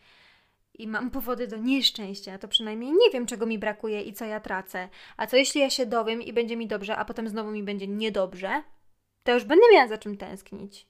i 0.74 0.88
mam 0.88 1.12
powody 1.12 1.48
do 1.48 1.58
nieszczęścia, 1.58 2.38
to 2.38 2.48
przynajmniej 2.48 2.92
nie 2.92 3.10
wiem, 3.14 3.26
czego 3.26 3.46
mi 3.46 3.60
brakuje 3.60 4.02
i 4.02 4.14
co 4.14 4.26
ja 4.26 4.40
tracę. 4.40 4.90
A 5.18 5.28
co 5.28 5.38
jeśli 5.38 5.62
ja 5.62 5.70
się 5.70 5.86
dowiem 5.86 6.22
i 6.22 6.34
będzie 6.34 6.58
mi 6.58 6.68
dobrze, 6.68 6.98
a 6.98 7.06
potem 7.06 7.30
znowu 7.30 7.52
mi 7.52 7.64
będzie 7.64 7.88
niedobrze? 7.88 8.64
To 9.24 9.34
już 9.34 9.44
będę 9.44 9.66
miała 9.74 9.88
za 9.88 9.98
czym 9.98 10.18
tęsknić. 10.18 10.88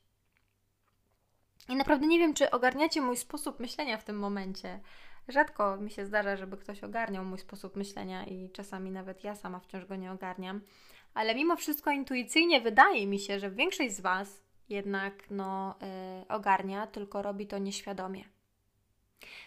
I 1.69 1.75
naprawdę 1.75 2.07
nie 2.07 2.19
wiem, 2.19 2.33
czy 2.33 2.51
ogarniacie 2.51 3.01
mój 3.01 3.17
sposób 3.17 3.59
myślenia 3.59 3.97
w 3.97 4.03
tym 4.03 4.19
momencie. 4.19 4.79
Rzadko 5.31 5.77
mi 5.77 5.91
się 5.91 6.05
zdarza, 6.05 6.35
żeby 6.35 6.57
ktoś 6.57 6.83
ogarniał 6.83 7.25
mój 7.25 7.39
sposób 7.39 7.75
myślenia 7.75 8.25
i 8.25 8.49
czasami 8.49 8.91
nawet 8.91 9.23
ja 9.23 9.35
sama 9.35 9.59
wciąż 9.59 9.85
go 9.85 9.95
nie 9.95 10.11
ogarniam. 10.11 10.61
Ale 11.13 11.35
mimo 11.35 11.55
wszystko 11.55 11.91
intuicyjnie 11.91 12.61
wydaje 12.61 13.07
mi 13.07 13.19
się, 13.19 13.39
że 13.39 13.51
większość 13.51 13.95
z 13.95 14.01
Was 14.01 14.41
jednak 14.69 15.13
no, 15.29 15.75
yy, 15.81 16.27
ogarnia, 16.27 16.87
tylko 16.87 17.21
robi 17.21 17.47
to 17.47 17.57
nieświadomie. 17.57 18.23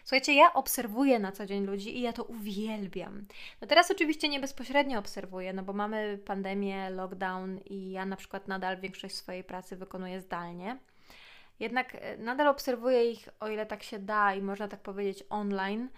Słuchajcie, 0.04 0.34
ja 0.34 0.52
obserwuję 0.52 1.18
na 1.18 1.32
co 1.32 1.46
dzień 1.46 1.64
ludzi 1.64 1.98
i 1.98 2.00
ja 2.00 2.12
to 2.12 2.24
uwielbiam. 2.24 3.22
No 3.60 3.66
teraz 3.66 3.90
oczywiście 3.90 4.28
nie 4.28 4.40
bezpośrednio 4.40 4.98
obserwuję, 4.98 5.52
no 5.52 5.62
bo 5.62 5.72
mamy 5.72 6.18
pandemię, 6.24 6.90
lockdown 6.90 7.58
i 7.58 7.90
ja 7.90 8.06
na 8.06 8.16
przykład 8.16 8.48
nadal 8.48 8.80
większość 8.80 9.14
swojej 9.14 9.44
pracy 9.44 9.76
wykonuję 9.76 10.20
zdalnie. 10.20 10.78
Jednak 11.60 11.94
e, 11.94 12.16
nadal 12.16 12.48
obserwuję 12.48 13.10
ich, 13.10 13.28
o 13.40 13.48
ile 13.48 13.66
tak 13.66 13.82
się 13.82 13.98
da 13.98 14.34
i 14.34 14.42
można 14.42 14.68
tak 14.68 14.80
powiedzieć, 14.80 15.24
online. 15.30 15.88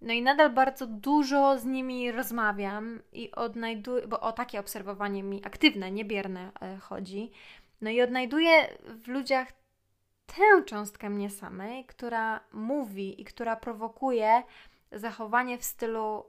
No 0.00 0.12
i 0.12 0.22
nadal 0.22 0.50
bardzo 0.50 0.86
dużo 0.86 1.58
z 1.58 1.64
nimi 1.64 2.12
rozmawiam 2.12 3.00
i 3.12 3.30
odnajduję, 3.32 4.06
bo 4.06 4.20
o 4.20 4.32
takie 4.32 4.60
obserwowanie 4.60 5.22
mi 5.22 5.46
aktywne, 5.46 5.90
niebierne 5.90 6.50
e, 6.60 6.76
chodzi. 6.76 7.30
No 7.80 7.90
i 7.90 8.02
odnajduję 8.02 8.78
w 8.84 9.08
ludziach 9.08 9.52
tę 10.26 10.64
cząstkę 10.66 11.10
mnie 11.10 11.30
samej, 11.30 11.84
która 11.84 12.40
mówi 12.52 13.20
i 13.20 13.24
która 13.24 13.56
prowokuje 13.56 14.42
zachowanie 14.92 15.58
w 15.58 15.64
stylu 15.64 16.24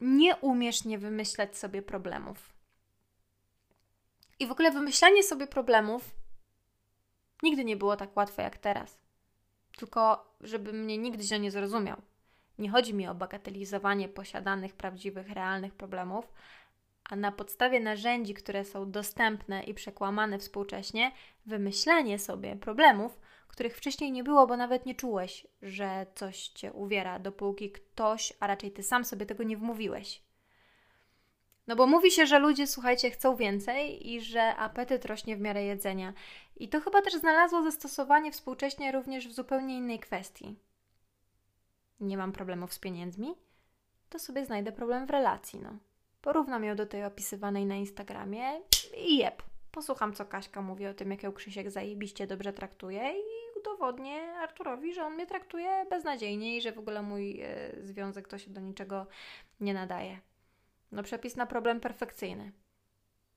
nie 0.00 0.36
umiesz 0.36 0.84
nie 0.84 0.98
wymyślać 0.98 1.56
sobie 1.56 1.82
problemów. 1.82 2.52
I 4.38 4.46
w 4.46 4.52
ogóle 4.52 4.70
wymyślanie 4.70 5.22
sobie 5.22 5.46
problemów 5.46 6.15
nigdy 7.42 7.64
nie 7.64 7.76
było 7.76 7.96
tak 7.96 8.16
łatwe 8.16 8.42
jak 8.42 8.58
teraz. 8.58 8.98
Tylko, 9.76 10.32
żeby 10.40 10.72
mnie 10.72 10.98
nigdy 10.98 11.22
źle 11.22 11.40
nie 11.40 11.50
zrozumiał. 11.50 12.02
Nie 12.58 12.70
chodzi 12.70 12.94
mi 12.94 13.08
o 13.08 13.14
bagatelizowanie 13.14 14.08
posiadanych, 14.08 14.74
prawdziwych, 14.74 15.30
realnych 15.30 15.74
problemów, 15.74 16.32
a 17.10 17.16
na 17.16 17.32
podstawie 17.32 17.80
narzędzi, 17.80 18.34
które 18.34 18.64
są 18.64 18.90
dostępne 18.90 19.62
i 19.62 19.74
przekłamane 19.74 20.38
współcześnie, 20.38 21.12
wymyślanie 21.46 22.18
sobie 22.18 22.56
problemów, 22.56 23.18
których 23.48 23.76
wcześniej 23.76 24.12
nie 24.12 24.24
było, 24.24 24.46
bo 24.46 24.56
nawet 24.56 24.86
nie 24.86 24.94
czułeś, 24.94 25.46
że 25.62 26.06
coś 26.14 26.48
cię 26.48 26.72
uwiera, 26.72 27.18
dopóki 27.18 27.72
ktoś, 27.72 28.32
a 28.40 28.46
raczej 28.46 28.72
ty 28.72 28.82
sam 28.82 29.04
sobie 29.04 29.26
tego 29.26 29.42
nie 29.42 29.56
wmówiłeś. 29.56 30.25
No 31.66 31.76
bo 31.76 31.86
mówi 31.86 32.10
się, 32.10 32.26
że 32.26 32.38
ludzie, 32.38 32.66
słuchajcie, 32.66 33.10
chcą 33.10 33.36
więcej 33.36 34.12
i 34.12 34.20
że 34.20 34.56
apetyt 34.56 35.04
rośnie 35.04 35.36
w 35.36 35.40
miarę 35.40 35.64
jedzenia. 35.64 36.12
I 36.56 36.68
to 36.68 36.80
chyba 36.80 37.02
też 37.02 37.14
znalazło 37.14 37.62
zastosowanie 37.62 38.32
współcześnie 38.32 38.92
również 38.92 39.28
w 39.28 39.32
zupełnie 39.32 39.76
innej 39.76 39.98
kwestii. 39.98 40.56
Nie 42.00 42.16
mam 42.16 42.32
problemów 42.32 42.72
z 42.72 42.78
pieniędzmi? 42.78 43.34
To 44.08 44.18
sobie 44.18 44.44
znajdę 44.44 44.72
problem 44.72 45.06
w 45.06 45.10
relacji, 45.10 45.60
no. 45.60 45.78
Porównam 46.22 46.64
ją 46.64 46.76
do 46.76 46.86
tej 46.86 47.04
opisywanej 47.04 47.66
na 47.66 47.74
Instagramie 47.74 48.60
i 48.96 49.16
jeb. 49.16 49.42
Posłucham, 49.72 50.14
co 50.14 50.24
Kaśka 50.24 50.62
mówi 50.62 50.86
o 50.86 50.94
tym, 50.94 51.10
jak 51.10 51.22
ją 51.22 51.32
Krzysiek 51.32 51.70
zajebiście 51.70 52.26
dobrze 52.26 52.52
traktuje 52.52 53.12
i 53.12 53.58
udowodnię 53.60 54.32
Arturowi, 54.32 54.94
że 54.94 55.04
on 55.04 55.14
mnie 55.14 55.26
traktuje 55.26 55.86
beznadziejnie 55.90 56.56
i 56.56 56.60
że 56.60 56.72
w 56.72 56.78
ogóle 56.78 57.02
mój 57.02 57.40
e, 57.40 57.72
związek 57.82 58.28
to 58.28 58.38
się 58.38 58.50
do 58.50 58.60
niczego 58.60 59.06
nie 59.60 59.74
nadaje. 59.74 60.20
No 60.92 61.02
przepis 61.02 61.36
na 61.36 61.46
problem 61.46 61.80
perfekcyjny. 61.80 62.52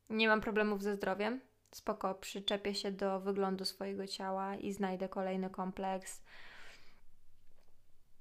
Nie 0.10 0.28
mam 0.28 0.42
problemów 0.42 0.84
ze 0.84 0.96
zdrowiem. 0.96 1.42
Spoko, 1.72 2.16
przyczepię 2.16 2.76
się 2.76 2.92
do 2.92 3.20
wyglądu 3.20 3.66
swojego 3.66 4.08
ciała 4.08 4.56
i 4.56 4.74
znajdę 4.74 5.10
kolejny 5.10 5.50
kompleks 5.50 6.22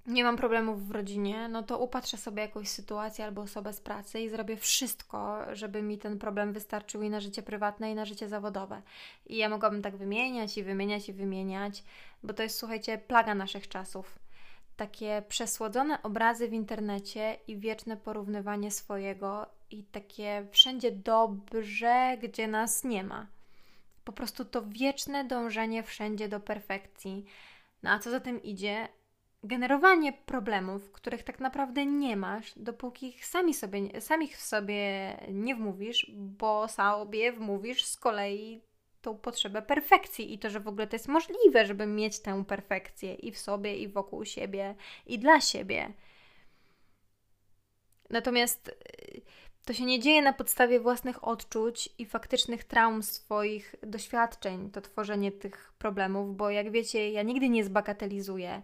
nie 0.08 0.24
mam 0.24 0.36
problemów 0.36 0.88
w 0.88 0.90
rodzinie, 0.90 1.48
no 1.48 1.62
to 1.62 1.78
upatrzę 1.78 2.16
sobie 2.16 2.42
jakąś 2.42 2.68
sytuację 2.68 3.24
albo 3.24 3.42
osobę 3.42 3.72
z 3.72 3.80
pracy 3.80 4.20
i 4.20 4.28
zrobię 4.28 4.56
wszystko, 4.56 5.38
żeby 5.52 5.82
mi 5.82 5.98
ten 5.98 6.18
problem 6.18 6.52
wystarczył 6.52 7.02
i 7.02 7.10
na 7.10 7.20
życie 7.20 7.42
prywatne, 7.42 7.90
i 7.90 7.94
na 7.94 8.04
życie 8.04 8.28
zawodowe. 8.28 8.82
I 9.26 9.36
ja 9.36 9.48
mogłabym 9.48 9.82
tak 9.82 9.96
wymieniać 9.96 10.58
i 10.58 10.62
wymieniać 10.62 11.08
i 11.08 11.12
wymieniać, 11.12 11.84
bo 12.22 12.34
to 12.34 12.42
jest, 12.42 12.58
słuchajcie, 12.58 12.98
plaga 12.98 13.34
naszych 13.34 13.68
czasów. 13.68 14.18
Takie 14.78 15.22
przesłodzone 15.28 16.02
obrazy 16.02 16.48
w 16.48 16.52
internecie 16.52 17.36
i 17.46 17.56
wieczne 17.56 17.96
porównywanie 17.96 18.70
swojego, 18.70 19.46
i 19.70 19.84
takie 19.84 20.46
wszędzie 20.50 20.90
dobrze, 20.92 22.18
gdzie 22.22 22.48
nas 22.48 22.84
nie 22.84 23.04
ma. 23.04 23.26
Po 24.04 24.12
prostu 24.12 24.44
to 24.44 24.62
wieczne 24.66 25.24
dążenie 25.24 25.82
wszędzie 25.82 26.28
do 26.28 26.40
perfekcji. 26.40 27.24
No 27.82 27.90
a 27.90 27.98
co 27.98 28.10
za 28.10 28.20
tym 28.20 28.42
idzie, 28.42 28.88
generowanie 29.42 30.12
problemów, 30.12 30.92
których 30.92 31.22
tak 31.22 31.40
naprawdę 31.40 31.86
nie 31.86 32.16
masz, 32.16 32.52
dopóki 32.56 33.08
ich 33.08 33.26
sami 33.26 33.54
sobie, 33.54 34.00
samych 34.00 34.36
w 34.36 34.42
sobie 34.42 35.16
nie 35.32 35.54
wmówisz, 35.54 36.10
bo 36.14 36.68
sobie 36.68 37.32
wmówisz 37.32 37.84
z 37.84 37.96
kolei 37.96 38.67
tą 39.02 39.18
potrzebę 39.18 39.62
perfekcji 39.62 40.34
i 40.34 40.38
to, 40.38 40.50
że 40.50 40.60
w 40.60 40.68
ogóle 40.68 40.86
to 40.86 40.96
jest 40.96 41.08
możliwe, 41.08 41.66
żeby 41.66 41.86
mieć 41.86 42.20
tę 42.20 42.44
perfekcję 42.44 43.14
i 43.14 43.32
w 43.32 43.38
sobie, 43.38 43.76
i 43.76 43.88
wokół 43.88 44.24
siebie, 44.24 44.74
i 45.06 45.18
dla 45.18 45.40
siebie. 45.40 45.92
Natomiast 48.10 48.68
y, 48.68 49.20
to 49.64 49.72
się 49.72 49.84
nie 49.84 50.00
dzieje 50.00 50.22
na 50.22 50.32
podstawie 50.32 50.80
własnych 50.80 51.24
odczuć 51.24 51.88
i 51.98 52.06
faktycznych 52.06 52.64
traum 52.64 53.02
swoich 53.02 53.74
doświadczeń, 53.82 54.70
to 54.70 54.80
tworzenie 54.80 55.32
tych 55.32 55.72
problemów, 55.78 56.36
bo 56.36 56.50
jak 56.50 56.70
wiecie, 56.70 57.10
ja 57.10 57.22
nigdy 57.22 57.48
nie 57.48 57.64
zbagatelizuję 57.64 58.62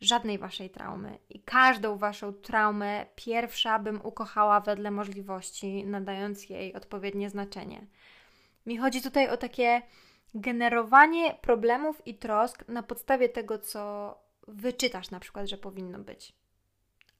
żadnej 0.00 0.38
waszej 0.38 0.70
traumy. 0.70 1.18
I 1.30 1.40
każdą 1.40 1.98
waszą 1.98 2.32
traumę 2.32 3.06
pierwsza 3.14 3.78
bym 3.78 4.00
ukochała 4.02 4.60
wedle 4.60 4.90
możliwości, 4.90 5.84
nadając 5.84 6.50
jej 6.50 6.74
odpowiednie 6.74 7.30
znaczenie. 7.30 7.86
Mi 8.66 8.78
chodzi 8.78 9.02
tutaj 9.02 9.28
o 9.28 9.36
takie 9.36 9.82
generowanie 10.34 11.34
problemów 11.34 12.06
i 12.06 12.14
trosk 12.14 12.68
na 12.68 12.82
podstawie 12.82 13.28
tego, 13.28 13.58
co 13.58 14.14
wyczytasz 14.48 15.10
na 15.10 15.20
przykład, 15.20 15.46
że 15.46 15.58
powinno 15.58 15.98
być. 15.98 16.32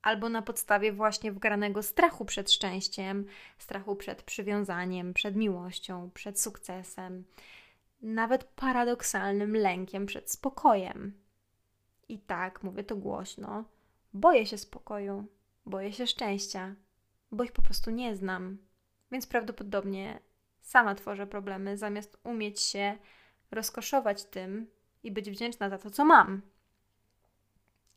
Albo 0.02 0.28
na 0.28 0.42
podstawie 0.42 0.92
właśnie 0.92 1.32
wgranego 1.32 1.82
strachu 1.82 2.24
przed 2.24 2.52
szczęściem, 2.52 3.26
strachu 3.59 3.96
przed 3.96 4.22
przywiązaniem, 4.22 5.14
przed 5.14 5.37
miłością, 5.37 6.11
przed 6.14 6.40
sukcesem, 6.40 7.24
nawet 8.02 8.44
paradoksalnym 8.44 9.56
lękiem 9.56 10.06
przed 10.06 10.30
spokojem. 10.30 11.12
I 12.09 12.18
tak, 12.18 12.62
mówię 12.62 12.85
to 12.85 12.96
głośno, 12.96 13.64
boję 14.12 14.46
się 14.46 14.59
spokoju, 14.59 15.26
boję 15.66 15.92
się 15.92 16.06
szczęścia, 16.06 16.74
bo 17.32 17.44
ich 17.44 17.52
po 17.52 17.62
prostu 17.62 17.90
nie 17.90 18.16
znam. 18.16 18.59
Więc 19.12 19.26
prawdopodobnie 19.26 20.20
sama 20.66 20.94
tworzę 20.94 21.26
problemy, 21.26 21.76
zamiast 21.76 22.18
umieć 22.24 22.61
się 22.61 22.96
rozkoszować 23.50 24.24
tym 24.24 24.70
i 25.02 25.11
być 25.11 25.31
wdzięczna 25.31 25.70
za 25.70 25.79
to, 25.79 25.90
co 25.90 26.05
mam. 26.05 26.42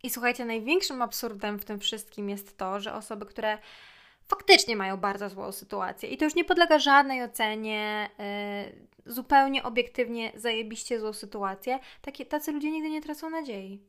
I 0.04 0.10
słuchajcie, 0.10 0.46
największym 0.46 1.02
absurdem 1.02 1.60
w 1.60 1.66
tym 1.66 1.80
wszystkim 1.80 2.30
jest 2.30 2.58
to, 2.58 2.80
że 2.80 2.94
osoby, 2.94 3.26
które 3.26 3.58
faktycznie 4.28 4.76
mają 4.76 4.98
bardzo 4.98 5.30
złą 5.30 5.52
sytuację 5.52 6.10
i 6.10 6.18
to 6.18 6.26
już 6.26 6.36
nie 6.36 6.46
podlega 6.46 6.80
żadnej 6.80 7.24
ocenie, 7.24 8.10
yy, 9.06 9.14
zupełnie 9.14 9.64
obiektywnie 9.64 10.32
zajebiście 10.36 11.00
złą 11.00 11.14
sytuację, 11.14 11.80
takie, 12.02 12.26
tacy 12.26 12.52
ludzie 12.52 12.72
nigdy 12.72 12.90
nie 12.90 13.02
tracą 13.02 13.30
nadziei. 13.30 13.84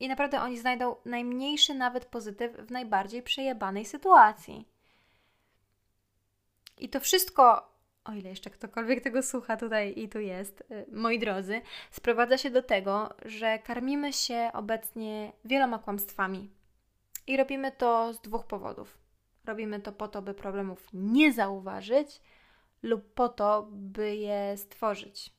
I 0.00 0.08
naprawdę 0.08 0.40
oni 0.40 0.58
znajdą 0.58 0.96
najmniejszy 1.04 1.74
nawet 1.74 2.04
pozytyw 2.04 2.52
w 2.56 2.70
najbardziej 2.70 3.22
przejebanej 3.22 3.84
sytuacji. 3.84 4.68
I 6.78 6.88
to 6.88 7.00
wszystko, 7.00 7.72
o 8.06 8.12
ile 8.12 8.30
jeszcze 8.30 8.50
ktokolwiek 8.50 9.04
tego 9.04 9.22
słucha 9.22 9.56
tutaj 9.56 9.94
i 9.96 10.08
tu 10.08 10.20
jest, 10.20 10.60
y, 10.60 10.86
moi 10.92 11.18
drodzy, 11.18 11.60
sprowadza 11.90 12.38
się 12.38 12.50
do 12.50 12.62
tego, 12.62 13.14
że 13.24 13.58
karmimy 13.58 14.12
się 14.12 14.50
obecnie 14.52 15.32
wieloma 15.44 15.78
kłamstwami. 15.78 16.50
I 17.26 17.36
robimy 17.36 17.72
to 17.72 18.14
z 18.14 18.20
dwóch 18.20 18.46
powodów. 18.46 18.98
Robimy 19.44 19.80
to 19.80 19.92
po 19.92 20.08
to, 20.08 20.22
by 20.22 20.34
problemów 20.34 20.88
nie 20.92 21.32
zauważyć, 21.32 22.20
lub 22.82 23.14
po 23.14 23.28
to, 23.28 23.68
by 23.70 24.16
je 24.16 24.56
stworzyć. 24.56 25.32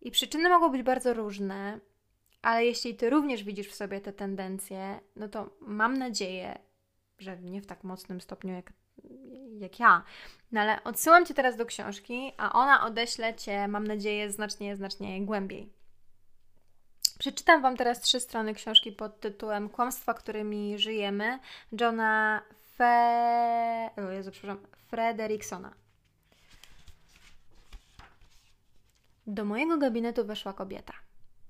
I 0.00 0.10
przyczyny 0.10 0.48
mogą 0.48 0.68
być 0.70 0.82
bardzo 0.82 1.14
różne, 1.14 1.80
ale 2.42 2.64
jeśli 2.64 2.94
ty 2.94 3.10
również 3.10 3.44
widzisz 3.44 3.68
w 3.68 3.74
sobie 3.74 4.00
te 4.00 4.12
tendencje, 4.12 5.00
no 5.16 5.28
to 5.28 5.50
mam 5.60 5.98
nadzieję, 5.98 6.58
że 7.18 7.38
nie 7.38 7.62
w 7.62 7.66
tak 7.66 7.84
mocnym 7.84 8.20
stopniu 8.20 8.54
jak, 8.54 8.72
jak 9.60 9.80
ja. 9.80 10.02
No 10.52 10.60
ale 10.60 10.84
odsyłam 10.84 11.26
cię 11.26 11.34
teraz 11.34 11.56
do 11.56 11.66
książki, 11.66 12.32
a 12.36 12.52
ona 12.52 12.86
odeślę 12.86 13.34
cię, 13.34 13.68
mam 13.68 13.86
nadzieję, 13.86 14.30
znacznie, 14.30 14.76
znacznie 14.76 15.22
głębiej. 15.22 15.72
Przeczytam 17.18 17.62
Wam 17.62 17.76
teraz 17.76 18.00
trzy 18.00 18.20
strony 18.20 18.54
książki 18.54 18.92
pod 18.92 19.20
tytułem 19.20 19.68
Kłamstwa, 19.68 20.14
którymi 20.14 20.78
żyjemy 20.78 21.38
Johna 21.80 22.42
Fe... 22.76 23.90
o 23.96 24.10
Jezu, 24.10 24.30
przepraszam, 24.30 24.66
Fredericksona. 24.90 25.74
Do 29.26 29.44
mojego 29.44 29.78
gabinetu 29.78 30.26
weszła 30.26 30.52
kobieta. 30.52 30.92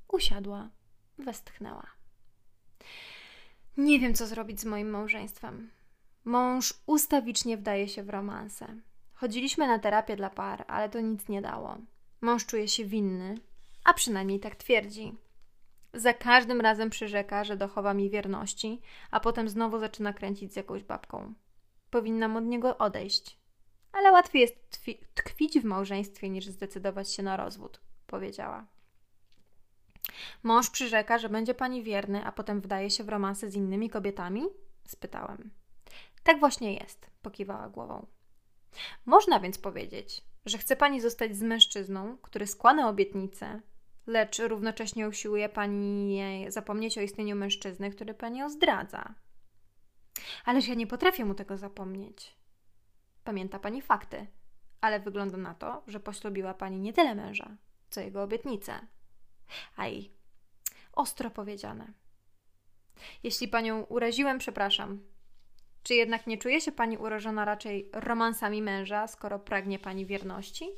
Usiadła, 0.08 0.68
westchnęła. 1.18 1.86
Nie 3.76 4.00
wiem, 4.00 4.14
co 4.14 4.26
zrobić 4.26 4.60
z 4.60 4.64
moim 4.64 4.90
małżeństwem. 4.90 5.70
Mąż 6.24 6.74
ustawicznie 6.86 7.56
wdaje 7.56 7.88
się 7.88 8.02
w 8.02 8.10
romanse. 8.10 8.66
Chodziliśmy 9.12 9.66
na 9.66 9.78
terapię 9.78 10.16
dla 10.16 10.30
par, 10.30 10.64
ale 10.68 10.88
to 10.88 11.00
nic 11.00 11.28
nie 11.28 11.42
dało. 11.42 11.78
Mąż 12.20 12.46
czuje 12.46 12.68
się 12.68 12.84
winny, 12.84 13.34
a 13.84 13.94
przynajmniej 13.94 14.40
tak 14.40 14.56
twierdzi. 14.56 15.16
Za 15.94 16.14
każdym 16.14 16.60
razem 16.60 16.90
przyrzeka, 16.90 17.44
że 17.44 17.56
dochowa 17.56 17.94
mi 17.94 18.10
wierności, 18.10 18.80
a 19.10 19.20
potem 19.20 19.48
znowu 19.48 19.78
zaczyna 19.78 20.12
kręcić 20.12 20.52
z 20.52 20.56
jakąś 20.56 20.82
babką. 20.82 21.34
Powinnam 21.90 22.36
od 22.36 22.44
niego 22.44 22.78
odejść. 22.78 23.38
Ale 23.92 24.12
łatwiej 24.12 24.42
jest 24.42 24.80
tkwić 25.14 25.60
w 25.60 25.64
małżeństwie 25.64 26.30
niż 26.30 26.46
zdecydować 26.46 27.12
się 27.12 27.22
na 27.22 27.36
rozwód, 27.36 27.80
powiedziała. 28.06 28.66
Mąż 30.42 30.70
przyrzeka, 30.70 31.18
że 31.18 31.28
będzie 31.28 31.54
pani 31.54 31.82
wierny, 31.82 32.24
a 32.24 32.32
potem 32.32 32.60
wdaje 32.60 32.90
się 32.90 33.04
w 33.04 33.08
romanse 33.08 33.50
z 33.50 33.54
innymi 33.54 33.90
kobietami? 33.90 34.42
spytałem. 34.84 35.50
Tak 36.24 36.40
właśnie 36.40 36.74
jest, 36.74 37.10
pokiwała 37.22 37.68
głową. 37.68 38.06
Można 39.06 39.40
więc 39.40 39.58
powiedzieć, 39.58 40.24
że 40.46 40.58
chce 40.58 40.76
pani 40.76 41.00
zostać 41.00 41.36
z 41.36 41.42
mężczyzną, 41.42 42.18
który 42.22 42.46
składa 42.46 42.88
obietnicę, 42.88 43.60
lecz 44.06 44.38
równocześnie 44.38 45.08
usiłuje 45.08 45.48
pani 45.48 46.46
zapomnieć 46.48 46.98
o 46.98 47.00
istnieniu 47.00 47.36
mężczyzny, 47.36 47.90
który 47.90 48.14
pani 48.14 48.50
zdradza. 48.50 49.14
Ależ 50.44 50.68
ja 50.68 50.74
nie 50.74 50.86
potrafię 50.86 51.24
mu 51.24 51.34
tego 51.34 51.56
zapomnieć. 51.56 52.36
Pamięta 53.24 53.58
pani 53.58 53.82
fakty, 53.82 54.26
ale 54.80 55.00
wygląda 55.00 55.36
na 55.36 55.54
to, 55.54 55.82
że 55.86 56.00
poślubiła 56.00 56.54
pani 56.54 56.80
nie 56.80 56.92
tyle 56.92 57.14
męża, 57.14 57.56
co 57.90 58.00
jego 58.00 58.22
obietnicę. 58.22 58.86
Aj, 59.76 60.10
ostro 60.92 61.30
powiedziane. 61.30 61.92
Jeśli 63.22 63.48
panią 63.48 63.82
uraziłem, 63.82 64.38
przepraszam. 64.38 65.13
Czy 65.84 65.94
jednak 65.94 66.26
nie 66.26 66.38
czuje 66.38 66.60
się 66.60 66.72
pani 66.72 66.98
urażona 66.98 67.44
raczej 67.44 67.90
romansami 67.92 68.62
męża, 68.62 69.06
skoro 69.06 69.38
pragnie 69.38 69.78
pani 69.78 70.06
wierności? 70.06 70.68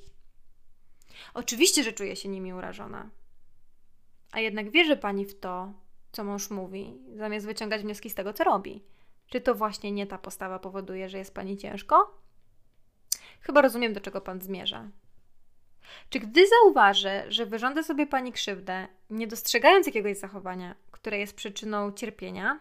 Oczywiście, 1.34 1.82
że 1.82 1.92
czuje 1.92 2.16
się 2.16 2.28
nimi 2.28 2.54
urażona. 2.54 3.10
A 4.32 4.40
jednak 4.40 4.70
wierzy 4.70 4.96
pani 4.96 5.24
w 5.24 5.40
to, 5.40 5.72
co 6.12 6.24
mąż 6.24 6.50
mówi, 6.50 6.98
zamiast 7.14 7.46
wyciągać 7.46 7.82
wnioski 7.82 8.10
z 8.10 8.14
tego, 8.14 8.32
co 8.32 8.44
robi. 8.44 8.84
Czy 9.26 9.40
to 9.40 9.54
właśnie 9.54 9.92
nie 9.92 10.06
ta 10.06 10.18
postawa 10.18 10.58
powoduje, 10.58 11.08
że 11.08 11.18
jest 11.18 11.34
pani 11.34 11.56
ciężko? 11.56 12.20
Chyba 13.40 13.62
rozumiem, 13.62 13.92
do 13.92 14.00
czego 14.00 14.20
pan 14.20 14.40
zmierza. 14.40 14.90
Czy 16.10 16.20
gdy 16.20 16.48
zauważę, 16.48 17.24
że 17.28 17.46
wyrządzę 17.46 17.84
sobie 17.84 18.06
pani 18.06 18.32
krzywdę, 18.32 18.88
nie 19.10 19.26
dostrzegając 19.26 19.86
jakiegoś 19.86 20.16
zachowania, 20.18 20.74
które 20.90 21.18
jest 21.18 21.36
przyczyną 21.36 21.92
cierpienia, 21.92 22.60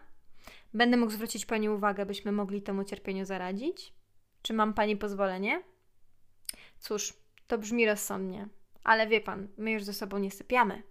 będę 0.74 0.96
mógł 0.96 1.12
zwrócić 1.12 1.46
pani 1.46 1.68
uwagę, 1.68 2.06
byśmy 2.06 2.32
mogli 2.32 2.62
temu 2.62 2.84
cierpieniu 2.84 3.24
zaradzić? 3.24 3.92
Czy 4.42 4.52
mam 4.52 4.74
pani 4.74 4.96
pozwolenie? 4.96 5.62
Cóż, 6.78 7.14
to 7.46 7.58
brzmi 7.58 7.86
rozsądnie, 7.86 8.48
ale 8.84 9.06
wie 9.06 9.20
pan, 9.20 9.48
my 9.56 9.70
już 9.70 9.84
ze 9.84 9.94
sobą 9.94 10.18
nie 10.18 10.30
sypiamy. 10.30 10.82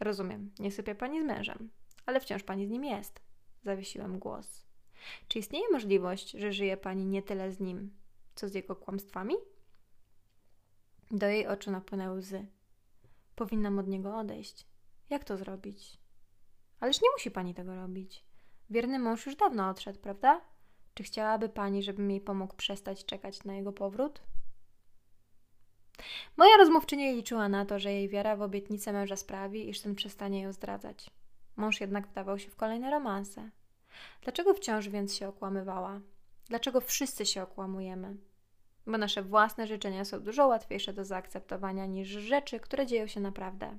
Rozumiem, 0.00 0.50
nie 0.58 0.70
sypia 0.70 0.94
pani 0.94 1.20
z 1.20 1.24
mężem, 1.24 1.70
ale 2.06 2.20
wciąż 2.20 2.42
pani 2.42 2.66
z 2.66 2.70
nim 2.70 2.84
jest. 2.84 3.20
Zawiesiłem 3.62 4.18
głos. 4.18 4.66
Czy 5.28 5.38
istnieje 5.38 5.64
możliwość, 5.72 6.30
że 6.30 6.52
żyje 6.52 6.76
pani 6.76 7.06
nie 7.06 7.22
tyle 7.22 7.52
z 7.52 7.60
nim, 7.60 7.90
co 8.34 8.48
z 8.48 8.54
jego 8.54 8.76
kłamstwami? 8.76 9.34
Do 11.10 11.26
jej 11.26 11.46
oczu 11.46 11.70
napłynęły 11.70 12.18
łzy. 12.18 12.46
Powinnam 13.34 13.78
od 13.78 13.88
niego 13.88 14.16
odejść. 14.16 14.66
Jak 15.10 15.24
to 15.24 15.36
zrobić? 15.36 15.98
Ależ 16.80 17.02
nie 17.02 17.10
musi 17.10 17.30
pani 17.30 17.54
tego 17.54 17.74
robić. 17.74 18.24
Wierny 18.70 18.98
mąż 18.98 19.26
już 19.26 19.36
dawno 19.36 19.68
odszedł, 19.68 19.98
prawda? 19.98 20.40
Czy 20.94 21.02
chciałaby 21.02 21.48
pani, 21.48 21.82
żebym 21.82 22.10
jej 22.10 22.20
pomógł 22.20 22.56
przestać 22.56 23.04
czekać 23.04 23.44
na 23.44 23.54
jego 23.54 23.72
powrót? 23.72 24.20
Moja 26.36 26.56
rozmówczyni 26.56 27.14
liczyła 27.14 27.48
na 27.48 27.66
to, 27.66 27.78
że 27.78 27.92
jej 27.92 28.08
wiara 28.08 28.36
w 28.36 28.42
obietnicę 28.42 28.92
męża 28.92 29.16
sprawi, 29.16 29.68
iż 29.68 29.80
ten 29.80 29.94
przestanie 29.94 30.42
ją 30.42 30.52
zdradzać. 30.52 31.10
Mąż 31.56 31.80
jednak 31.80 32.06
wdawał 32.06 32.38
się 32.38 32.50
w 32.50 32.56
kolejne 32.56 32.90
romanse. 32.90 33.50
Dlaczego 34.22 34.54
wciąż 34.54 34.88
więc 34.88 35.14
się 35.14 35.28
okłamywała? 35.28 36.00
Dlaczego 36.48 36.80
wszyscy 36.80 37.26
się 37.26 37.42
okłamujemy? 37.42 38.16
Bo 38.86 38.98
nasze 38.98 39.22
własne 39.22 39.66
życzenia 39.66 40.04
są 40.04 40.20
dużo 40.20 40.46
łatwiejsze 40.46 40.92
do 40.92 41.04
zaakceptowania 41.04 41.86
niż 41.86 42.08
rzeczy, 42.08 42.60
które 42.60 42.86
dzieją 42.86 43.06
się 43.06 43.20
naprawdę. 43.20 43.78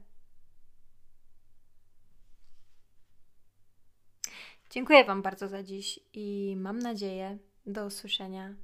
Dziękuję 4.75 5.05
Wam 5.05 5.21
bardzo 5.21 5.47
za 5.47 5.63
dziś 5.63 5.99
i 6.13 6.55
mam 6.57 6.79
nadzieję 6.79 7.37
do 7.65 7.85
usłyszenia 7.85 8.55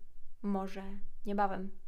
może 0.41 0.83
niebawem. 1.25 1.80